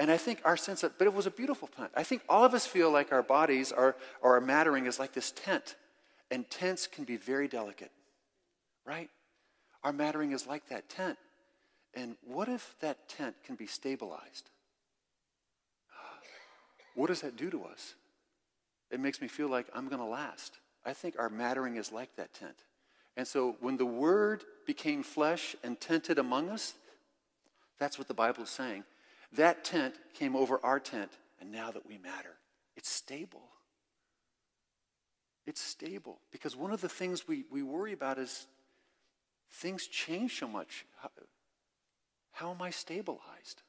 And 0.00 0.10
I 0.10 0.16
think 0.16 0.40
our 0.44 0.56
sense 0.56 0.82
of, 0.82 0.96
but 0.98 1.06
it 1.06 1.12
was 1.12 1.26
a 1.26 1.30
beautiful 1.30 1.68
tent. 1.68 1.90
I 1.94 2.02
think 2.02 2.22
all 2.28 2.44
of 2.44 2.54
us 2.54 2.66
feel 2.66 2.90
like 2.90 3.12
our 3.12 3.22
bodies 3.22 3.70
are, 3.70 3.96
or 4.22 4.34
our 4.34 4.40
mattering 4.40 4.86
is 4.86 4.98
like 4.98 5.12
this 5.12 5.30
tent. 5.30 5.76
And 6.30 6.48
tents 6.48 6.86
can 6.86 7.04
be 7.04 7.16
very 7.16 7.46
delicate, 7.46 7.92
right? 8.86 9.10
Our 9.84 9.92
mattering 9.92 10.32
is 10.32 10.46
like 10.46 10.68
that 10.70 10.88
tent. 10.88 11.18
And 11.94 12.16
what 12.26 12.48
if 12.48 12.74
that 12.80 13.08
tent 13.08 13.36
can 13.44 13.56
be 13.56 13.66
stabilized? 13.66 14.50
What 16.94 17.08
does 17.08 17.20
that 17.20 17.36
do 17.36 17.50
to 17.50 17.64
us? 17.64 17.94
It 18.90 19.00
makes 19.00 19.20
me 19.20 19.28
feel 19.28 19.48
like 19.48 19.66
I'm 19.74 19.88
going 19.88 20.00
to 20.00 20.06
last. 20.06 20.58
I 20.84 20.92
think 20.92 21.16
our 21.18 21.28
mattering 21.28 21.76
is 21.76 21.92
like 21.92 22.16
that 22.16 22.32
tent. 22.32 22.56
And 23.16 23.26
so 23.28 23.56
when 23.60 23.76
the 23.76 23.86
Word 23.86 24.44
became 24.66 25.02
flesh 25.02 25.54
and 25.62 25.80
tented 25.80 26.18
among 26.18 26.48
us, 26.48 26.74
that's 27.84 27.98
what 27.98 28.08
the 28.08 28.14
Bible 28.14 28.44
is 28.44 28.48
saying. 28.48 28.82
That 29.34 29.62
tent 29.62 29.94
came 30.14 30.34
over 30.34 30.58
our 30.64 30.80
tent, 30.80 31.12
and 31.38 31.52
now 31.52 31.70
that 31.70 31.86
we 31.86 31.98
matter, 31.98 32.36
it's 32.78 32.88
stable. 32.88 33.42
It's 35.46 35.60
stable. 35.60 36.18
Because 36.32 36.56
one 36.56 36.72
of 36.72 36.80
the 36.80 36.88
things 36.88 37.28
we, 37.28 37.44
we 37.52 37.62
worry 37.62 37.92
about 37.92 38.18
is 38.18 38.46
things 39.50 39.86
change 39.86 40.38
so 40.38 40.48
much. 40.48 40.86
How, 41.02 41.10
how 42.32 42.50
am 42.52 42.62
I 42.62 42.70
stabilized? 42.70 43.60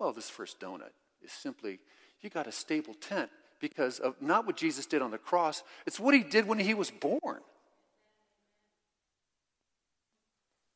Well, 0.00 0.12
this 0.12 0.28
first 0.28 0.58
donut 0.58 0.90
is 1.22 1.30
simply 1.30 1.78
you 2.20 2.30
got 2.30 2.48
a 2.48 2.52
stable 2.52 2.94
tent 2.94 3.30
because 3.60 4.00
of 4.00 4.20
not 4.20 4.44
what 4.44 4.56
Jesus 4.56 4.86
did 4.86 5.02
on 5.02 5.12
the 5.12 5.18
cross, 5.18 5.62
it's 5.86 6.00
what 6.00 6.14
he 6.14 6.24
did 6.24 6.48
when 6.48 6.58
he 6.58 6.74
was 6.74 6.90
born. 6.90 7.42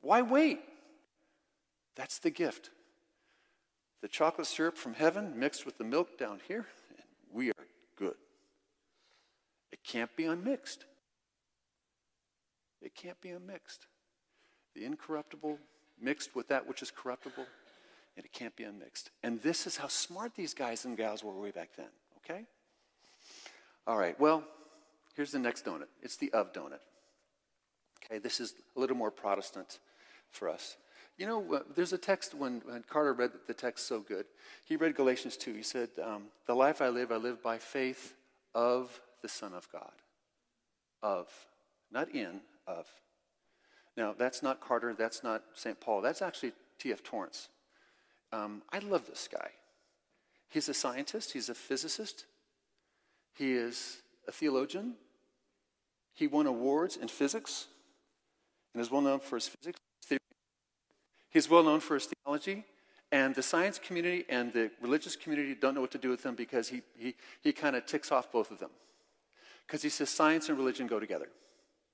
Why 0.02 0.22
wait? 0.22 0.60
That's 1.98 2.20
the 2.20 2.30
gift. 2.30 2.70
The 4.02 4.08
chocolate 4.08 4.46
syrup 4.46 4.76
from 4.76 4.94
heaven 4.94 5.36
mixed 5.36 5.66
with 5.66 5.76
the 5.78 5.84
milk 5.84 6.16
down 6.16 6.40
here, 6.46 6.64
and 6.90 7.06
we 7.32 7.50
are 7.50 7.66
good. 7.96 8.14
It 9.72 9.80
can't 9.82 10.14
be 10.16 10.24
unmixed. 10.24 10.84
It 12.80 12.94
can't 12.94 13.20
be 13.20 13.30
unmixed. 13.30 13.88
The 14.76 14.84
incorruptible 14.84 15.58
mixed 16.00 16.36
with 16.36 16.46
that 16.48 16.68
which 16.68 16.82
is 16.82 16.92
corruptible, 16.92 17.44
and 18.16 18.24
it 18.24 18.32
can't 18.32 18.54
be 18.54 18.62
unmixed. 18.62 19.10
And 19.24 19.42
this 19.42 19.66
is 19.66 19.76
how 19.76 19.88
smart 19.88 20.36
these 20.36 20.54
guys 20.54 20.84
and 20.84 20.96
gals 20.96 21.24
were 21.24 21.32
way 21.32 21.50
back 21.50 21.70
then, 21.76 21.88
okay? 22.18 22.44
All 23.88 23.98
right, 23.98 24.18
well, 24.20 24.44
here's 25.16 25.32
the 25.32 25.40
next 25.40 25.64
donut. 25.64 25.88
It's 26.00 26.16
the 26.16 26.32
of 26.32 26.52
donut. 26.52 26.78
Okay, 28.04 28.20
this 28.20 28.38
is 28.38 28.54
a 28.76 28.78
little 28.78 28.96
more 28.96 29.10
Protestant 29.10 29.80
for 30.30 30.48
us. 30.48 30.76
You 31.18 31.26
know, 31.26 31.54
uh, 31.54 31.60
there's 31.74 31.92
a 31.92 31.98
text 31.98 32.32
when, 32.32 32.62
when, 32.64 32.84
Carter 32.88 33.12
read 33.12 33.32
the 33.48 33.54
text 33.54 33.88
so 33.88 33.98
good. 34.00 34.24
He 34.64 34.76
read 34.76 34.94
Galatians 34.94 35.36
2. 35.36 35.52
He 35.52 35.64
said, 35.64 35.88
um, 36.02 36.26
The 36.46 36.54
life 36.54 36.80
I 36.80 36.88
live, 36.88 37.10
I 37.10 37.16
live 37.16 37.42
by 37.42 37.58
faith 37.58 38.14
of 38.54 39.00
the 39.20 39.28
Son 39.28 39.52
of 39.52 39.68
God. 39.72 39.92
Of. 41.02 41.26
Not 41.90 42.14
in, 42.14 42.40
of. 42.68 42.86
Now, 43.96 44.14
that's 44.16 44.44
not 44.44 44.60
Carter. 44.60 44.94
That's 44.96 45.24
not 45.24 45.42
St. 45.54 45.78
Paul. 45.80 46.02
That's 46.02 46.22
actually 46.22 46.52
T.F. 46.78 47.02
Torrance. 47.02 47.48
Um, 48.32 48.62
I 48.72 48.78
love 48.78 49.06
this 49.06 49.28
guy. 49.30 49.50
He's 50.50 50.68
a 50.68 50.74
scientist, 50.74 51.32
he's 51.32 51.50
a 51.50 51.54
physicist, 51.54 52.24
he 53.34 53.52
is 53.52 53.98
a 54.26 54.32
theologian. 54.32 54.94
He 56.14 56.26
won 56.26 56.46
awards 56.46 56.96
in 56.96 57.06
physics 57.06 57.66
and 58.72 58.80
is 58.80 58.90
well 58.90 59.02
known 59.02 59.20
for 59.20 59.36
his 59.36 59.46
physics 59.46 59.78
He's 61.30 61.48
well 61.48 61.62
known 61.62 61.80
for 61.80 61.94
his 61.94 62.06
theology, 62.06 62.64
and 63.12 63.34
the 63.34 63.42
science 63.42 63.78
community 63.78 64.24
and 64.28 64.52
the 64.52 64.70
religious 64.80 65.16
community 65.16 65.54
don't 65.54 65.74
know 65.74 65.80
what 65.80 65.90
to 65.92 65.98
do 65.98 66.10
with 66.10 66.24
him 66.24 66.34
because 66.34 66.68
he, 66.68 66.82
he, 66.96 67.14
he 67.42 67.52
kind 67.52 67.76
of 67.76 67.86
ticks 67.86 68.12
off 68.12 68.30
both 68.30 68.50
of 68.50 68.58
them. 68.58 68.70
Because 69.66 69.82
he 69.82 69.88
says 69.88 70.10
science 70.10 70.48
and 70.48 70.58
religion 70.58 70.86
go 70.86 70.98
together. 70.98 71.28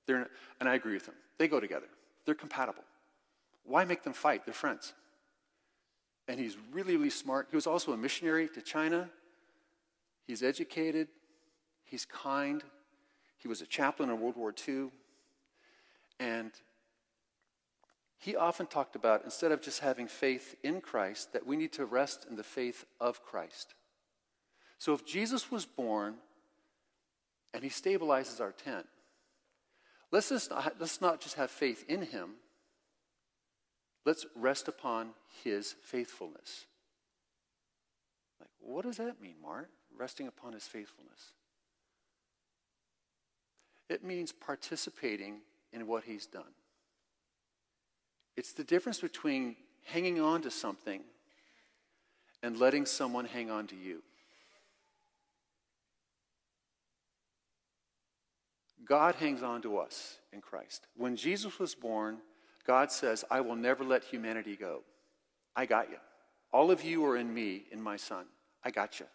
They're, 0.07 0.29
and 0.59 0.69
I 0.69 0.75
agree 0.75 0.93
with 0.93 1.05
him. 1.07 1.15
They 1.37 1.47
go 1.47 1.59
together, 1.59 1.87
they're 2.25 2.35
compatible. 2.35 2.83
Why 3.65 3.83
make 3.83 4.03
them 4.03 4.13
fight? 4.13 4.45
They're 4.45 4.53
friends. 4.53 4.93
And 6.27 6.39
he's 6.39 6.57
really, 6.71 6.95
really 6.95 7.09
smart. 7.09 7.47
He 7.49 7.55
was 7.55 7.67
also 7.67 7.93
a 7.93 7.97
missionary 7.97 8.47
to 8.49 8.61
China. 8.61 9.09
He's 10.27 10.43
educated. 10.43 11.07
He's 11.83 12.05
kind. 12.05 12.63
He 13.37 13.47
was 13.47 13.61
a 13.61 13.65
chaplain 13.65 14.09
in 14.09 14.19
World 14.19 14.35
War 14.35 14.53
II. 14.67 14.89
And 16.19 16.51
he 18.17 18.35
often 18.35 18.65
talked 18.65 18.95
about 18.95 19.23
instead 19.23 19.51
of 19.51 19.61
just 19.61 19.81
having 19.81 20.07
faith 20.07 20.55
in 20.63 20.81
Christ, 20.81 21.33
that 21.33 21.45
we 21.45 21.55
need 21.55 21.73
to 21.73 21.85
rest 21.85 22.25
in 22.29 22.35
the 22.35 22.43
faith 22.43 22.85
of 22.99 23.23
Christ. 23.23 23.75
So 24.77 24.93
if 24.93 25.05
Jesus 25.05 25.51
was 25.51 25.65
born 25.65 26.15
and 27.53 27.63
he 27.63 27.69
stabilizes 27.69 28.41
our 28.41 28.51
tent, 28.51 28.85
let's, 30.11 30.29
just 30.29 30.49
not, 30.49 30.75
let's 30.79 31.01
not 31.01 31.21
just 31.21 31.35
have 31.35 31.51
faith 31.51 31.85
in 31.87 32.03
him, 32.03 32.31
let's 34.05 34.25
rest 34.35 34.67
upon 34.67 35.09
his 35.43 35.75
faithfulness. 35.83 36.65
Like, 38.39 38.49
what 38.59 38.85
does 38.85 38.97
that 38.97 39.21
mean, 39.21 39.35
Mark? 39.41 39.69
Resting 39.97 40.27
upon 40.27 40.53
his 40.53 40.67
faithfulness. 40.67 41.31
It 43.89 44.03
means 44.03 44.31
participating 44.31 45.37
in 45.71 45.87
what 45.87 46.03
he's 46.03 46.25
done. 46.25 46.43
It's 48.37 48.53
the 48.53 48.63
difference 48.63 48.99
between 48.99 49.55
hanging 49.85 50.19
on 50.19 50.41
to 50.41 50.51
something 50.51 51.01
and 52.43 52.57
letting 52.57 52.85
someone 52.85 53.25
hang 53.25 53.49
on 53.49 53.67
to 53.67 53.75
you. 53.75 54.01
God 58.87 59.15
hangs 59.15 59.41
on 59.41 59.61
to 59.63 59.77
us 59.79 60.17
in 60.31 60.41
Christ. 60.41 60.85
When 60.95 61.15
Jesus 61.15 61.57
was 61.57 61.73
born, 61.73 62.17
God 62.67 62.91
says, 62.91 63.25
I 63.31 63.41
will 63.41 63.55
never 63.55 63.83
let 63.83 64.03
humanity 64.03 64.55
go. 64.55 64.81
I 65.55 65.65
got 65.65 65.89
you. 65.89 65.97
All 66.51 66.71
of 66.71 66.83
you 66.83 67.05
are 67.05 67.17
in 67.17 67.33
me, 67.33 67.63
in 67.71 67.81
my 67.81 67.97
son. 67.97 68.25
I 68.63 68.71
got 68.71 68.99
you. 68.99 69.07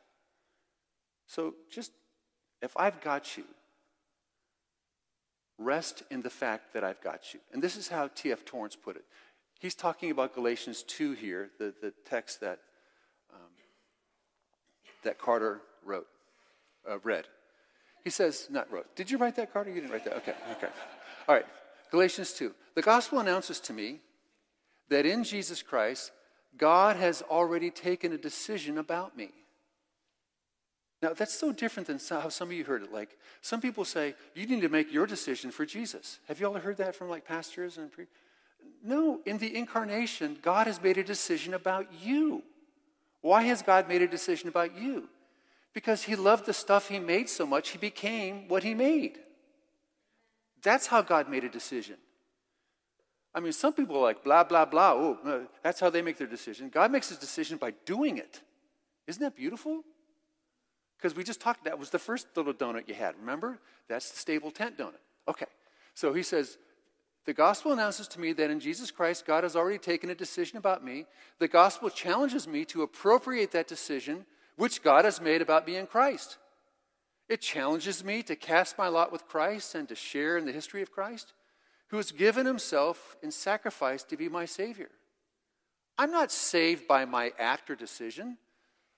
So 1.26 1.54
just, 1.70 1.92
if 2.60 2.76
I've 2.76 3.00
got 3.00 3.36
you, 3.36 3.44
rest 5.60 6.02
in 6.10 6.22
the 6.22 6.30
fact 6.30 6.72
that 6.72 6.82
I've 6.82 7.00
got 7.02 7.34
you. 7.34 7.40
And 7.52 7.62
this 7.62 7.76
is 7.76 7.88
how 7.88 8.08
T.F. 8.14 8.44
Torrance 8.44 8.74
put 8.74 8.96
it. 8.96 9.04
He's 9.60 9.74
talking 9.74 10.10
about 10.10 10.34
Galatians 10.34 10.82
2 10.84 11.12
here, 11.12 11.50
the, 11.58 11.74
the 11.82 11.92
text 12.08 12.40
that, 12.40 12.60
um, 13.32 13.50
that 15.04 15.18
Carter 15.18 15.60
wrote, 15.84 16.06
uh, 16.90 16.98
read. 17.00 17.26
He 18.02 18.10
says, 18.10 18.48
not 18.50 18.72
wrote. 18.72 18.96
Did 18.96 19.10
you 19.10 19.18
write 19.18 19.36
that, 19.36 19.52
Carter? 19.52 19.68
You 19.70 19.82
didn't 19.82 19.92
write 19.92 20.04
that? 20.04 20.16
Okay, 20.16 20.34
okay. 20.52 20.68
All 21.28 21.34
right. 21.34 21.46
Galatians 21.90 22.32
2. 22.32 22.54
The 22.74 22.82
gospel 22.82 23.18
announces 23.18 23.60
to 23.60 23.74
me 23.74 24.00
that 24.88 25.04
in 25.04 25.22
Jesus 25.24 25.60
Christ, 25.60 26.10
God 26.56 26.96
has 26.96 27.20
already 27.22 27.70
taken 27.70 28.12
a 28.12 28.18
decision 28.18 28.78
about 28.78 29.16
me. 29.16 29.30
Now, 31.02 31.14
that's 31.14 31.32
so 31.32 31.50
different 31.50 31.86
than 31.86 31.98
how 32.10 32.28
some 32.28 32.48
of 32.48 32.52
you 32.52 32.64
heard 32.64 32.82
it. 32.82 32.92
Like, 32.92 33.16
some 33.40 33.60
people 33.60 33.84
say, 33.86 34.14
you 34.34 34.46
need 34.46 34.60
to 34.60 34.68
make 34.68 34.92
your 34.92 35.06
decision 35.06 35.50
for 35.50 35.64
Jesus. 35.64 36.18
Have 36.28 36.40
you 36.40 36.46
all 36.46 36.54
heard 36.54 36.76
that 36.76 36.94
from 36.94 37.08
like 37.08 37.24
pastors 37.24 37.78
and 37.78 37.90
pre- 37.90 38.06
No, 38.84 39.20
in 39.24 39.38
the 39.38 39.56
incarnation, 39.56 40.38
God 40.42 40.66
has 40.66 40.82
made 40.82 40.98
a 40.98 41.04
decision 41.04 41.54
about 41.54 41.86
you. 42.02 42.42
Why 43.22 43.42
has 43.42 43.62
God 43.62 43.88
made 43.88 44.02
a 44.02 44.08
decision 44.08 44.48
about 44.48 44.76
you? 44.76 45.08
Because 45.72 46.02
he 46.02 46.16
loved 46.16 46.46
the 46.46 46.52
stuff 46.52 46.88
he 46.88 46.98
made 46.98 47.28
so 47.28 47.46
much, 47.46 47.70
he 47.70 47.78
became 47.78 48.48
what 48.48 48.62
he 48.62 48.74
made. 48.74 49.18
That's 50.62 50.86
how 50.86 51.00
God 51.00 51.30
made 51.30 51.44
a 51.44 51.48
decision. 51.48 51.96
I 53.34 53.40
mean, 53.40 53.52
some 53.52 53.72
people 53.72 53.96
are 53.96 54.02
like, 54.02 54.24
blah, 54.24 54.44
blah, 54.44 54.64
blah. 54.64 54.92
Oh, 54.92 55.18
uh, 55.24 55.38
that's 55.62 55.80
how 55.80 55.88
they 55.88 56.02
make 56.02 56.18
their 56.18 56.26
decision. 56.26 56.68
God 56.68 56.90
makes 56.90 57.08
his 57.08 57.18
decision 57.18 57.56
by 57.56 57.70
doing 57.86 58.18
it. 58.18 58.40
Isn't 59.06 59.22
that 59.22 59.36
beautiful? 59.36 59.84
Because 61.00 61.16
we 61.16 61.24
just 61.24 61.40
talked, 61.40 61.64
that 61.64 61.78
was 61.78 61.90
the 61.90 61.98
first 61.98 62.26
little 62.36 62.52
donut 62.52 62.86
you 62.86 62.94
had, 62.94 63.14
remember? 63.18 63.58
That's 63.88 64.10
the 64.10 64.18
stable 64.18 64.50
tent 64.50 64.76
donut. 64.76 65.00
Okay. 65.26 65.46
So 65.94 66.12
he 66.12 66.22
says, 66.22 66.58
the 67.24 67.32
gospel 67.32 67.72
announces 67.72 68.06
to 68.08 68.20
me 68.20 68.32
that 68.34 68.50
in 68.50 68.60
Jesus 68.60 68.90
Christ, 68.90 69.26
God 69.26 69.44
has 69.44 69.56
already 69.56 69.78
taken 69.78 70.10
a 70.10 70.14
decision 70.14 70.58
about 70.58 70.84
me. 70.84 71.06
The 71.38 71.48
gospel 71.48 71.88
challenges 71.88 72.46
me 72.46 72.64
to 72.66 72.82
appropriate 72.82 73.52
that 73.52 73.68
decision 73.68 74.26
which 74.56 74.82
God 74.82 75.06
has 75.06 75.20
made 75.20 75.40
about 75.40 75.66
me 75.66 75.76
in 75.76 75.86
Christ. 75.86 76.36
It 77.28 77.40
challenges 77.40 78.04
me 78.04 78.22
to 78.24 78.36
cast 78.36 78.76
my 78.76 78.88
lot 78.88 79.10
with 79.10 79.26
Christ 79.26 79.74
and 79.74 79.88
to 79.88 79.94
share 79.94 80.36
in 80.36 80.44
the 80.44 80.52
history 80.52 80.82
of 80.82 80.92
Christ, 80.92 81.32
who 81.88 81.96
has 81.96 82.12
given 82.12 82.44
himself 82.44 83.16
in 83.22 83.30
sacrifice 83.30 84.02
to 84.04 84.16
be 84.16 84.28
my 84.28 84.44
Savior. 84.44 84.90
I'm 85.96 86.10
not 86.10 86.32
saved 86.32 86.86
by 86.86 87.04
my 87.04 87.32
act 87.38 87.70
or 87.70 87.76
decision. 87.76 88.36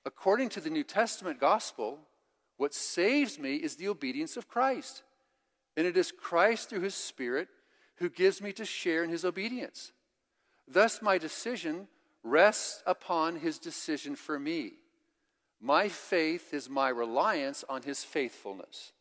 According 0.04 0.48
to 0.50 0.60
the 0.60 0.70
New 0.70 0.84
Testament 0.84 1.38
gospel, 1.38 2.00
what 2.56 2.74
saves 2.74 3.38
me 3.38 3.56
is 3.56 3.76
the 3.76 3.88
obedience 3.88 4.36
of 4.36 4.48
Christ. 4.48 5.02
And 5.76 5.86
it 5.86 5.96
is 5.96 6.12
Christ 6.12 6.68
through 6.68 6.80
his 6.80 6.94
Spirit 6.94 7.48
who 7.96 8.10
gives 8.10 8.42
me 8.42 8.52
to 8.52 8.64
share 8.64 9.04
in 9.04 9.10
his 9.10 9.24
obedience. 9.24 9.92
Thus, 10.66 11.02
my 11.02 11.18
decision 11.18 11.88
rests 12.22 12.82
upon 12.86 13.36
his 13.36 13.58
decision 13.58 14.16
for 14.16 14.38
me. 14.38 14.74
My 15.60 15.88
faith 15.88 16.52
is 16.52 16.68
my 16.68 16.88
reliance 16.88 17.64
on 17.68 17.82
his 17.82 18.02
faithfulness. 18.02 18.92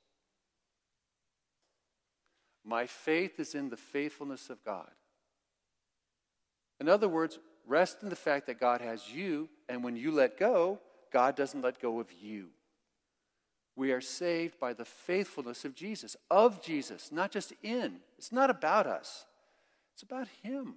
My 2.64 2.86
faith 2.86 3.40
is 3.40 3.56
in 3.56 3.70
the 3.70 3.78
faithfulness 3.78 4.50
of 4.50 4.64
God. 4.64 4.90
In 6.80 6.88
other 6.88 7.10
words, 7.10 7.40
rest 7.66 8.04
in 8.04 8.10
the 8.10 8.16
fact 8.16 8.48
that 8.48 8.60
God 8.60 8.82
has 8.82 9.10
you, 9.12 9.50
and 9.68 9.84
when 9.84 9.96
you 9.96 10.12
let 10.12 10.38
go, 10.38 10.80
God 11.12 11.36
doesn't 11.36 11.62
let 11.62 11.82
go 11.82 12.00
of 12.00 12.08
you. 12.12 12.48
We 13.76 13.92
are 13.92 14.02
saved 14.02 14.60
by 14.60 14.74
the 14.74 14.86
faithfulness 14.86 15.66
of 15.66 15.76
Jesus, 15.76 16.16
of 16.30 16.62
Jesus, 16.62 17.12
not 17.12 17.32
just 17.32 17.54
in. 17.64 17.98
It's 18.18 18.32
not 18.32 18.50
about 18.50 18.88
us, 18.88 19.26
it's 19.94 20.04
about 20.04 20.28
Him. 20.44 20.76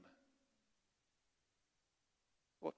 Well, 2.61 2.75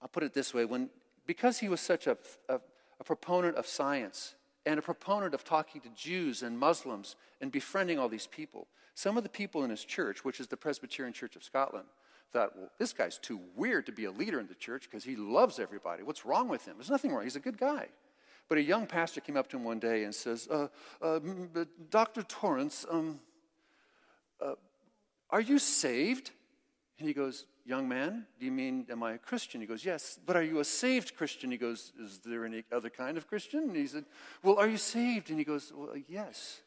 I'll 0.00 0.08
put 0.08 0.22
it 0.22 0.34
this 0.34 0.54
way 0.54 0.64
when 0.64 0.90
because 1.28 1.58
he 1.58 1.68
was 1.68 1.80
such 1.80 2.06
a, 2.06 2.16
a, 2.48 2.58
a 2.98 3.04
proponent 3.04 3.56
of 3.56 3.66
science 3.66 4.34
and 4.64 4.78
a 4.78 4.82
proponent 4.82 5.34
of 5.34 5.44
talking 5.44 5.82
to 5.82 5.90
Jews 5.90 6.42
and 6.42 6.58
Muslims 6.58 7.16
and 7.40 7.52
befriending 7.52 7.98
all 7.98 8.08
these 8.08 8.26
people, 8.26 8.66
some 8.94 9.16
of 9.16 9.22
the 9.22 9.28
people 9.28 9.62
in 9.62 9.70
his 9.70 9.84
church, 9.84 10.24
which 10.24 10.40
is 10.40 10.48
the 10.48 10.56
Presbyterian 10.56 11.12
Church 11.12 11.36
of 11.36 11.44
Scotland, 11.44 11.86
thought, 12.32 12.56
well, 12.56 12.70
this 12.78 12.92
guy's 12.92 13.18
too 13.18 13.40
weird 13.56 13.86
to 13.86 13.92
be 13.92 14.04
a 14.04 14.10
leader 14.10 14.40
in 14.40 14.46
the 14.46 14.54
church 14.54 14.84
because 14.90 15.04
he 15.04 15.16
loves 15.16 15.58
everybody. 15.58 16.02
What's 16.02 16.24
wrong 16.24 16.48
with 16.48 16.64
him? 16.66 16.76
There's 16.76 16.90
nothing 16.90 17.12
wrong. 17.12 17.24
He's 17.24 17.36
a 17.36 17.40
good 17.40 17.58
guy. 17.58 17.88
But 18.48 18.58
a 18.58 18.62
young 18.62 18.86
pastor 18.86 19.20
came 19.20 19.36
up 19.36 19.48
to 19.50 19.56
him 19.56 19.64
one 19.64 19.78
day 19.78 20.04
and 20.04 20.14
says, 20.14 20.48
uh, 20.50 20.68
uh, 21.02 21.20
Dr. 21.90 22.22
Torrance, 22.22 22.86
um, 22.90 23.20
uh, 24.40 24.54
are 25.30 25.40
you 25.40 25.58
saved? 25.58 26.30
And 26.98 27.06
he 27.06 27.14
goes, 27.14 27.46
Young 27.64 27.86
man, 27.86 28.24
do 28.40 28.46
you 28.46 28.50
mean, 28.50 28.86
am 28.90 29.02
I 29.02 29.12
a 29.12 29.18
Christian? 29.18 29.60
He 29.60 29.66
goes, 29.66 29.84
Yes. 29.84 30.18
But 30.24 30.36
are 30.36 30.42
you 30.42 30.60
a 30.60 30.64
saved 30.64 31.14
Christian? 31.14 31.50
He 31.50 31.58
goes, 31.58 31.92
Is 32.02 32.18
there 32.24 32.46
any 32.46 32.64
other 32.72 32.88
kind 32.88 33.18
of 33.18 33.26
Christian? 33.26 33.64
And 33.64 33.76
he 33.76 33.86
said, 33.86 34.06
Well, 34.42 34.58
are 34.58 34.66
you 34.66 34.78
saved? 34.78 35.28
And 35.28 35.38
he 35.38 35.44
goes, 35.44 35.70
Well, 35.74 35.92
yes. 36.08 36.62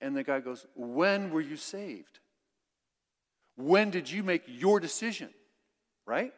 And 0.00 0.16
the 0.16 0.24
guy 0.24 0.40
goes, 0.40 0.66
When 0.74 1.30
were 1.30 1.40
you 1.40 1.56
saved? 1.56 2.18
When 3.56 3.90
did 3.90 4.10
you 4.10 4.22
make 4.22 4.42
your 4.46 4.80
decision? 4.80 5.28
Right? 6.06 6.32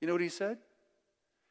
You 0.00 0.06
know 0.06 0.14
what 0.14 0.22
he 0.22 0.28
said? 0.28 0.58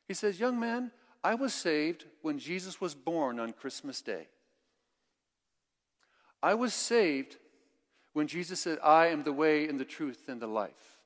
He 0.08 0.14
says, 0.14 0.40
Young 0.40 0.60
man, 0.60 0.92
I 1.24 1.36
was 1.36 1.54
saved 1.54 2.06
when 2.22 2.38
Jesus 2.38 2.80
was 2.80 2.94
born 2.94 3.40
on 3.40 3.52
Christmas 3.52 4.02
Day. 4.02 4.28
I 6.44 6.54
was 6.54 6.74
saved 6.74 7.38
when 8.14 8.28
Jesus 8.28 8.60
said, 8.60 8.78
I 8.84 9.08
am 9.08 9.24
the 9.24 9.34
way 9.34 9.68
and 9.68 9.80
the 9.80 9.86
truth 9.86 10.26
and 10.28 10.40
the 10.40 10.48
life. 10.48 11.00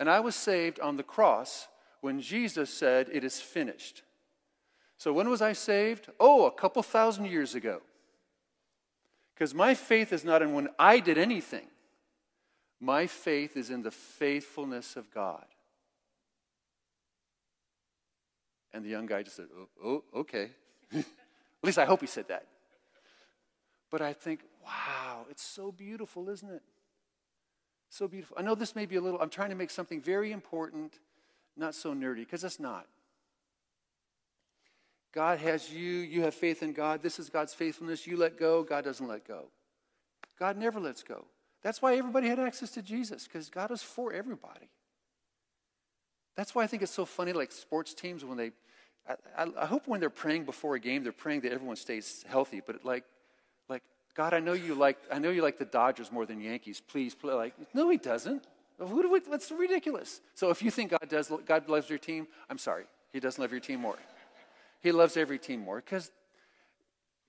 And 0.00 0.08
I 0.08 0.20
was 0.20 0.34
saved 0.34 0.80
on 0.80 0.96
the 0.96 1.02
cross 1.02 1.68
when 2.00 2.20
Jesus 2.20 2.70
said, 2.70 3.08
It 3.12 3.22
is 3.22 3.40
finished. 3.40 4.02
So 4.96 5.12
when 5.12 5.28
was 5.28 5.42
I 5.42 5.52
saved? 5.52 6.08
Oh, 6.18 6.46
a 6.46 6.50
couple 6.50 6.82
thousand 6.82 7.26
years 7.26 7.54
ago. 7.54 7.82
Because 9.34 9.54
my 9.54 9.74
faith 9.74 10.12
is 10.12 10.24
not 10.24 10.42
in 10.42 10.52
when 10.52 10.68
I 10.78 11.00
did 11.00 11.18
anything, 11.18 11.66
my 12.82 13.06
faith 13.06 13.56
is 13.56 13.70
in 13.70 13.82
the 13.82 13.92
faithfulness 13.92 14.96
of 14.96 15.08
God. 15.14 15.44
And 18.74 18.84
the 18.84 18.88
young 18.88 19.06
guy 19.06 19.22
just 19.22 19.36
said, 19.36 19.46
Oh, 19.56 19.68
oh 19.84 20.20
okay. 20.20 20.50
At 20.92 21.04
least 21.62 21.78
I 21.78 21.84
hope 21.84 22.00
he 22.00 22.08
said 22.08 22.26
that. 22.28 22.44
But 23.88 24.02
I 24.02 24.12
think, 24.12 24.40
wow, 24.64 25.26
it's 25.30 25.44
so 25.44 25.70
beautiful, 25.70 26.28
isn't 26.28 26.50
it? 26.50 26.62
So 27.88 28.08
beautiful. 28.08 28.36
I 28.36 28.42
know 28.42 28.56
this 28.56 28.74
may 28.74 28.86
be 28.86 28.96
a 28.96 29.00
little, 29.00 29.20
I'm 29.20 29.30
trying 29.30 29.50
to 29.50 29.54
make 29.54 29.70
something 29.70 30.00
very 30.00 30.32
important, 30.32 30.98
not 31.56 31.76
so 31.76 31.94
nerdy, 31.94 32.16
because 32.16 32.42
it's 32.42 32.58
not. 32.58 32.86
God 35.12 35.38
has 35.38 35.70
you, 35.70 35.98
you 35.98 36.22
have 36.22 36.34
faith 36.34 36.64
in 36.64 36.72
God. 36.72 37.02
This 37.02 37.20
is 37.20 37.28
God's 37.28 37.54
faithfulness. 37.54 38.06
You 38.06 38.16
let 38.16 38.38
go, 38.38 38.64
God 38.64 38.82
doesn't 38.82 39.06
let 39.06 39.28
go. 39.28 39.50
God 40.38 40.56
never 40.56 40.80
lets 40.80 41.04
go. 41.04 41.26
That's 41.62 41.80
why 41.80 41.96
everybody 41.96 42.28
had 42.28 42.38
access 42.38 42.70
to 42.72 42.82
Jesus, 42.82 43.24
because 43.26 43.48
God 43.48 43.70
is 43.70 43.82
for 43.82 44.12
everybody. 44.12 44.68
That's 46.36 46.54
why 46.54 46.64
I 46.64 46.66
think 46.66 46.82
it's 46.82 46.92
so 46.92 47.04
funny, 47.04 47.32
like 47.32 47.52
sports 47.52 47.94
teams, 47.94 48.24
when 48.24 48.36
they, 48.36 48.52
I, 49.36 49.46
I, 49.58 49.66
hope 49.66 49.86
when 49.86 50.00
they're 50.00 50.10
praying 50.10 50.44
before 50.44 50.74
a 50.74 50.80
game, 50.80 51.02
they're 51.02 51.12
praying 51.12 51.42
that 51.42 51.52
everyone 51.52 51.76
stays 51.76 52.24
healthy, 52.28 52.62
but 52.64 52.84
like, 52.84 53.04
like 53.68 53.82
God, 54.14 54.34
I 54.34 54.40
know 54.40 54.54
you 54.54 54.74
like 54.74 54.98
I 55.10 55.18
know 55.18 55.30
you 55.30 55.42
like 55.42 55.58
the 55.58 55.64
Dodgers 55.64 56.10
more 56.10 56.26
than 56.26 56.40
Yankees. 56.40 56.80
Please 56.80 57.14
play 57.14 57.34
like 57.34 57.54
no, 57.74 57.88
he 57.90 57.98
doesn't. 57.98 58.44
Who 58.78 59.02
do 59.02 59.10
we, 59.10 59.20
that's 59.20 59.50
ridiculous. 59.50 60.20
So 60.34 60.50
if 60.50 60.62
you 60.62 60.70
think 60.70 60.90
God 60.90 61.08
does 61.08 61.30
God 61.46 61.68
loves 61.68 61.88
your 61.88 61.98
team, 61.98 62.26
I'm 62.48 62.58
sorry. 62.58 62.84
He 63.12 63.20
doesn't 63.20 63.40
love 63.40 63.50
your 63.50 63.60
team 63.60 63.80
more. 63.80 63.98
He 64.80 64.90
loves 64.90 65.16
every 65.16 65.38
team 65.38 65.60
more 65.60 65.76
because 65.76 66.10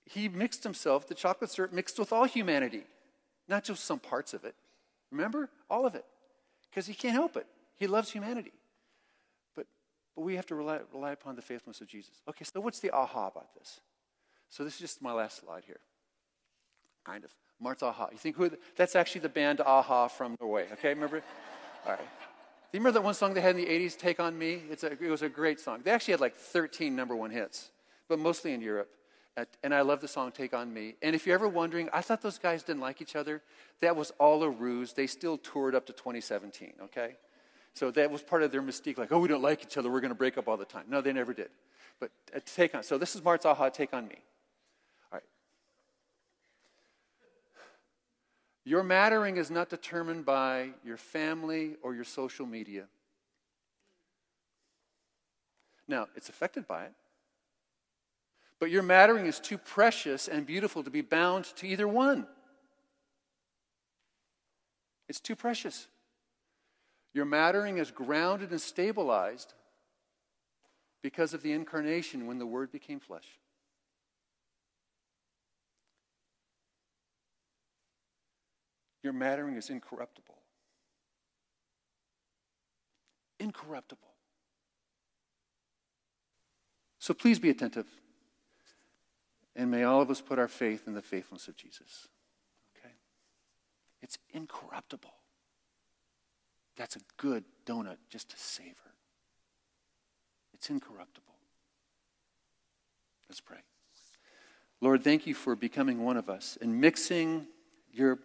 he 0.06 0.28
mixed 0.28 0.64
himself, 0.64 1.06
the 1.06 1.14
chocolate 1.14 1.50
syrup 1.50 1.72
mixed 1.72 1.98
with 1.98 2.12
all 2.12 2.24
humanity, 2.24 2.84
not 3.48 3.64
just 3.64 3.84
some 3.84 3.98
parts 3.98 4.34
of 4.34 4.44
it. 4.44 4.54
Remember? 5.10 5.50
All 5.70 5.86
of 5.86 5.94
it. 5.94 6.04
Because 6.70 6.86
he 6.86 6.94
can't 6.94 7.14
help 7.14 7.36
it. 7.36 7.46
He 7.76 7.86
loves 7.86 8.10
humanity. 8.10 8.52
But, 9.54 9.66
but 10.14 10.22
we 10.22 10.36
have 10.36 10.46
to 10.46 10.54
rely, 10.54 10.80
rely 10.92 11.12
upon 11.12 11.36
the 11.36 11.42
faithfulness 11.42 11.80
of 11.80 11.86
Jesus. 11.86 12.14
Okay, 12.28 12.44
so 12.44 12.60
what's 12.60 12.80
the 12.80 12.90
aha 12.90 13.28
about 13.28 13.54
this? 13.54 13.80
So 14.48 14.64
this 14.64 14.74
is 14.74 14.80
just 14.80 15.02
my 15.02 15.12
last 15.12 15.40
slide 15.40 15.64
here 15.66 15.80
kind 17.04 17.24
of. 17.24 17.30
Mart 17.60 17.82
a-ha. 17.82 18.08
You 18.10 18.18
think 18.18 18.36
who? 18.36 18.50
That's 18.76 18.96
actually 18.96 19.20
the 19.20 19.28
band 19.28 19.60
a-ha 19.60 20.08
from 20.08 20.36
Norway. 20.40 20.66
Okay, 20.72 20.88
remember? 20.88 21.22
All 21.86 21.92
right. 21.92 21.98
Do 21.98 22.78
you 22.78 22.80
remember 22.80 22.98
that 22.98 23.04
one 23.04 23.14
song 23.14 23.34
they 23.34 23.40
had 23.40 23.56
in 23.56 23.64
the 23.64 23.70
80s, 23.70 23.96
Take 23.96 24.18
On 24.18 24.36
Me? 24.36 24.62
A, 24.82 24.86
it 24.86 25.10
was 25.10 25.22
a 25.22 25.28
great 25.28 25.60
song. 25.60 25.80
They 25.84 25.92
actually 25.92 26.12
had 26.12 26.20
like 26.20 26.34
13 26.34 26.96
number 26.96 27.14
one 27.14 27.30
hits, 27.30 27.70
but 28.08 28.18
mostly 28.18 28.52
in 28.52 28.60
Europe. 28.60 28.90
And 29.62 29.74
I 29.74 29.80
love 29.80 30.00
the 30.00 30.08
song 30.08 30.30
Take 30.30 30.54
On 30.54 30.72
Me. 30.72 30.94
And 31.02 31.14
if 31.14 31.26
you're 31.26 31.34
ever 31.34 31.48
wondering, 31.48 31.88
I 31.92 32.02
thought 32.02 32.22
those 32.22 32.38
guys 32.38 32.62
didn't 32.62 32.80
like 32.80 33.02
each 33.02 33.16
other. 33.16 33.42
That 33.80 33.96
was 33.96 34.12
all 34.20 34.42
a 34.44 34.50
ruse. 34.50 34.92
They 34.92 35.08
still 35.08 35.38
toured 35.38 35.74
up 35.74 35.86
to 35.86 35.92
2017, 35.92 36.74
okay? 36.84 37.16
So 37.74 37.90
that 37.90 38.10
was 38.10 38.22
part 38.22 38.44
of 38.44 38.52
their 38.52 38.62
mystique, 38.62 38.96
like, 38.96 39.10
oh, 39.10 39.18
we 39.18 39.26
don't 39.26 39.42
like 39.42 39.62
each 39.62 39.76
other, 39.76 39.90
we're 39.90 40.00
going 40.00 40.12
to 40.12 40.16
break 40.16 40.38
up 40.38 40.46
all 40.46 40.56
the 40.56 40.64
time. 40.64 40.84
No, 40.88 41.00
they 41.00 41.12
never 41.12 41.34
did. 41.34 41.48
But 41.98 42.10
uh, 42.34 42.38
take 42.46 42.74
on. 42.74 42.84
So 42.84 42.98
this 42.98 43.16
is 43.16 43.24
Mart 43.24 43.42
Zaha, 43.42 43.72
Take 43.72 43.92
On 43.92 44.06
Me. 44.06 44.14
All 45.12 45.16
right. 45.18 45.22
Your 48.64 48.84
mattering 48.84 49.36
is 49.36 49.50
not 49.50 49.68
determined 49.68 50.24
by 50.24 50.70
your 50.84 50.96
family 50.96 51.74
or 51.82 51.94
your 51.94 52.04
social 52.04 52.46
media. 52.46 52.84
Now, 55.88 56.06
it's 56.14 56.28
affected 56.28 56.68
by 56.68 56.84
it. 56.84 56.92
But 58.64 58.70
your 58.70 58.82
mattering 58.82 59.26
is 59.26 59.40
too 59.40 59.58
precious 59.58 60.26
and 60.26 60.46
beautiful 60.46 60.82
to 60.84 60.88
be 60.88 61.02
bound 61.02 61.44
to 61.56 61.66
either 61.66 61.86
one. 61.86 62.26
It's 65.06 65.20
too 65.20 65.36
precious. 65.36 65.86
Your 67.12 67.26
mattering 67.26 67.76
is 67.76 67.90
grounded 67.90 68.52
and 68.52 68.60
stabilized 68.62 69.52
because 71.02 71.34
of 71.34 71.42
the 71.42 71.52
incarnation 71.52 72.26
when 72.26 72.38
the 72.38 72.46
Word 72.46 72.72
became 72.72 73.00
flesh. 73.00 73.26
Your 79.02 79.12
mattering 79.12 79.56
is 79.56 79.68
incorruptible. 79.68 80.38
Incorruptible. 83.40 84.08
So 86.98 87.12
please 87.12 87.38
be 87.38 87.50
attentive. 87.50 87.84
And 89.56 89.70
may 89.70 89.84
all 89.84 90.00
of 90.00 90.10
us 90.10 90.20
put 90.20 90.38
our 90.38 90.48
faith 90.48 90.86
in 90.86 90.94
the 90.94 91.02
faithfulness 91.02 91.48
of 91.48 91.56
Jesus. 91.56 92.08
Okay? 92.76 92.94
It's 94.02 94.18
incorruptible. 94.32 95.14
That's 96.76 96.96
a 96.96 97.00
good 97.16 97.44
donut 97.66 97.98
just 98.10 98.30
to 98.30 98.36
savor. 98.36 98.94
It's 100.54 100.70
incorruptible. 100.70 101.34
Let's 103.28 103.40
pray. 103.40 103.58
Lord, 104.80 105.02
thank 105.02 105.26
you 105.26 105.34
for 105.34 105.56
becoming 105.56 106.04
one 106.04 106.16
of 106.16 106.28
us 106.28 106.58
and 106.60 106.80
mixing 106.80 107.46
your, 107.92 108.18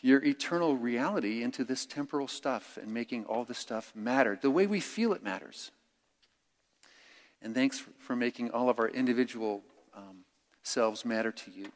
your 0.00 0.24
eternal 0.24 0.76
reality 0.76 1.42
into 1.42 1.64
this 1.64 1.84
temporal 1.86 2.28
stuff 2.28 2.78
and 2.80 2.94
making 2.94 3.24
all 3.26 3.44
this 3.44 3.58
stuff 3.58 3.92
matter. 3.94 4.38
The 4.40 4.50
way 4.50 4.66
we 4.66 4.80
feel 4.80 5.12
it 5.12 5.22
matters. 5.22 5.70
And 7.42 7.54
thanks 7.54 7.82
for 7.98 8.16
making 8.16 8.50
all 8.50 8.70
of 8.70 8.78
our 8.78 8.88
individual 8.88 9.62
um, 9.98 10.18
selves 10.62 11.04
matter 11.04 11.32
to 11.32 11.50
you. 11.50 11.66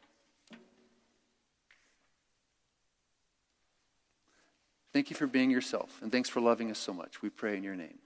Thank 4.93 5.09
you 5.09 5.15
for 5.15 5.27
being 5.27 5.49
yourself, 5.49 5.99
and 6.01 6.11
thanks 6.11 6.29
for 6.29 6.39
loving 6.39 6.69
us 6.69 6.77
so 6.77 6.93
much. 6.93 7.21
We 7.21 7.29
pray 7.29 7.57
in 7.57 7.63
your 7.63 7.75
name. 7.75 7.97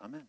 Amen. 0.00 0.26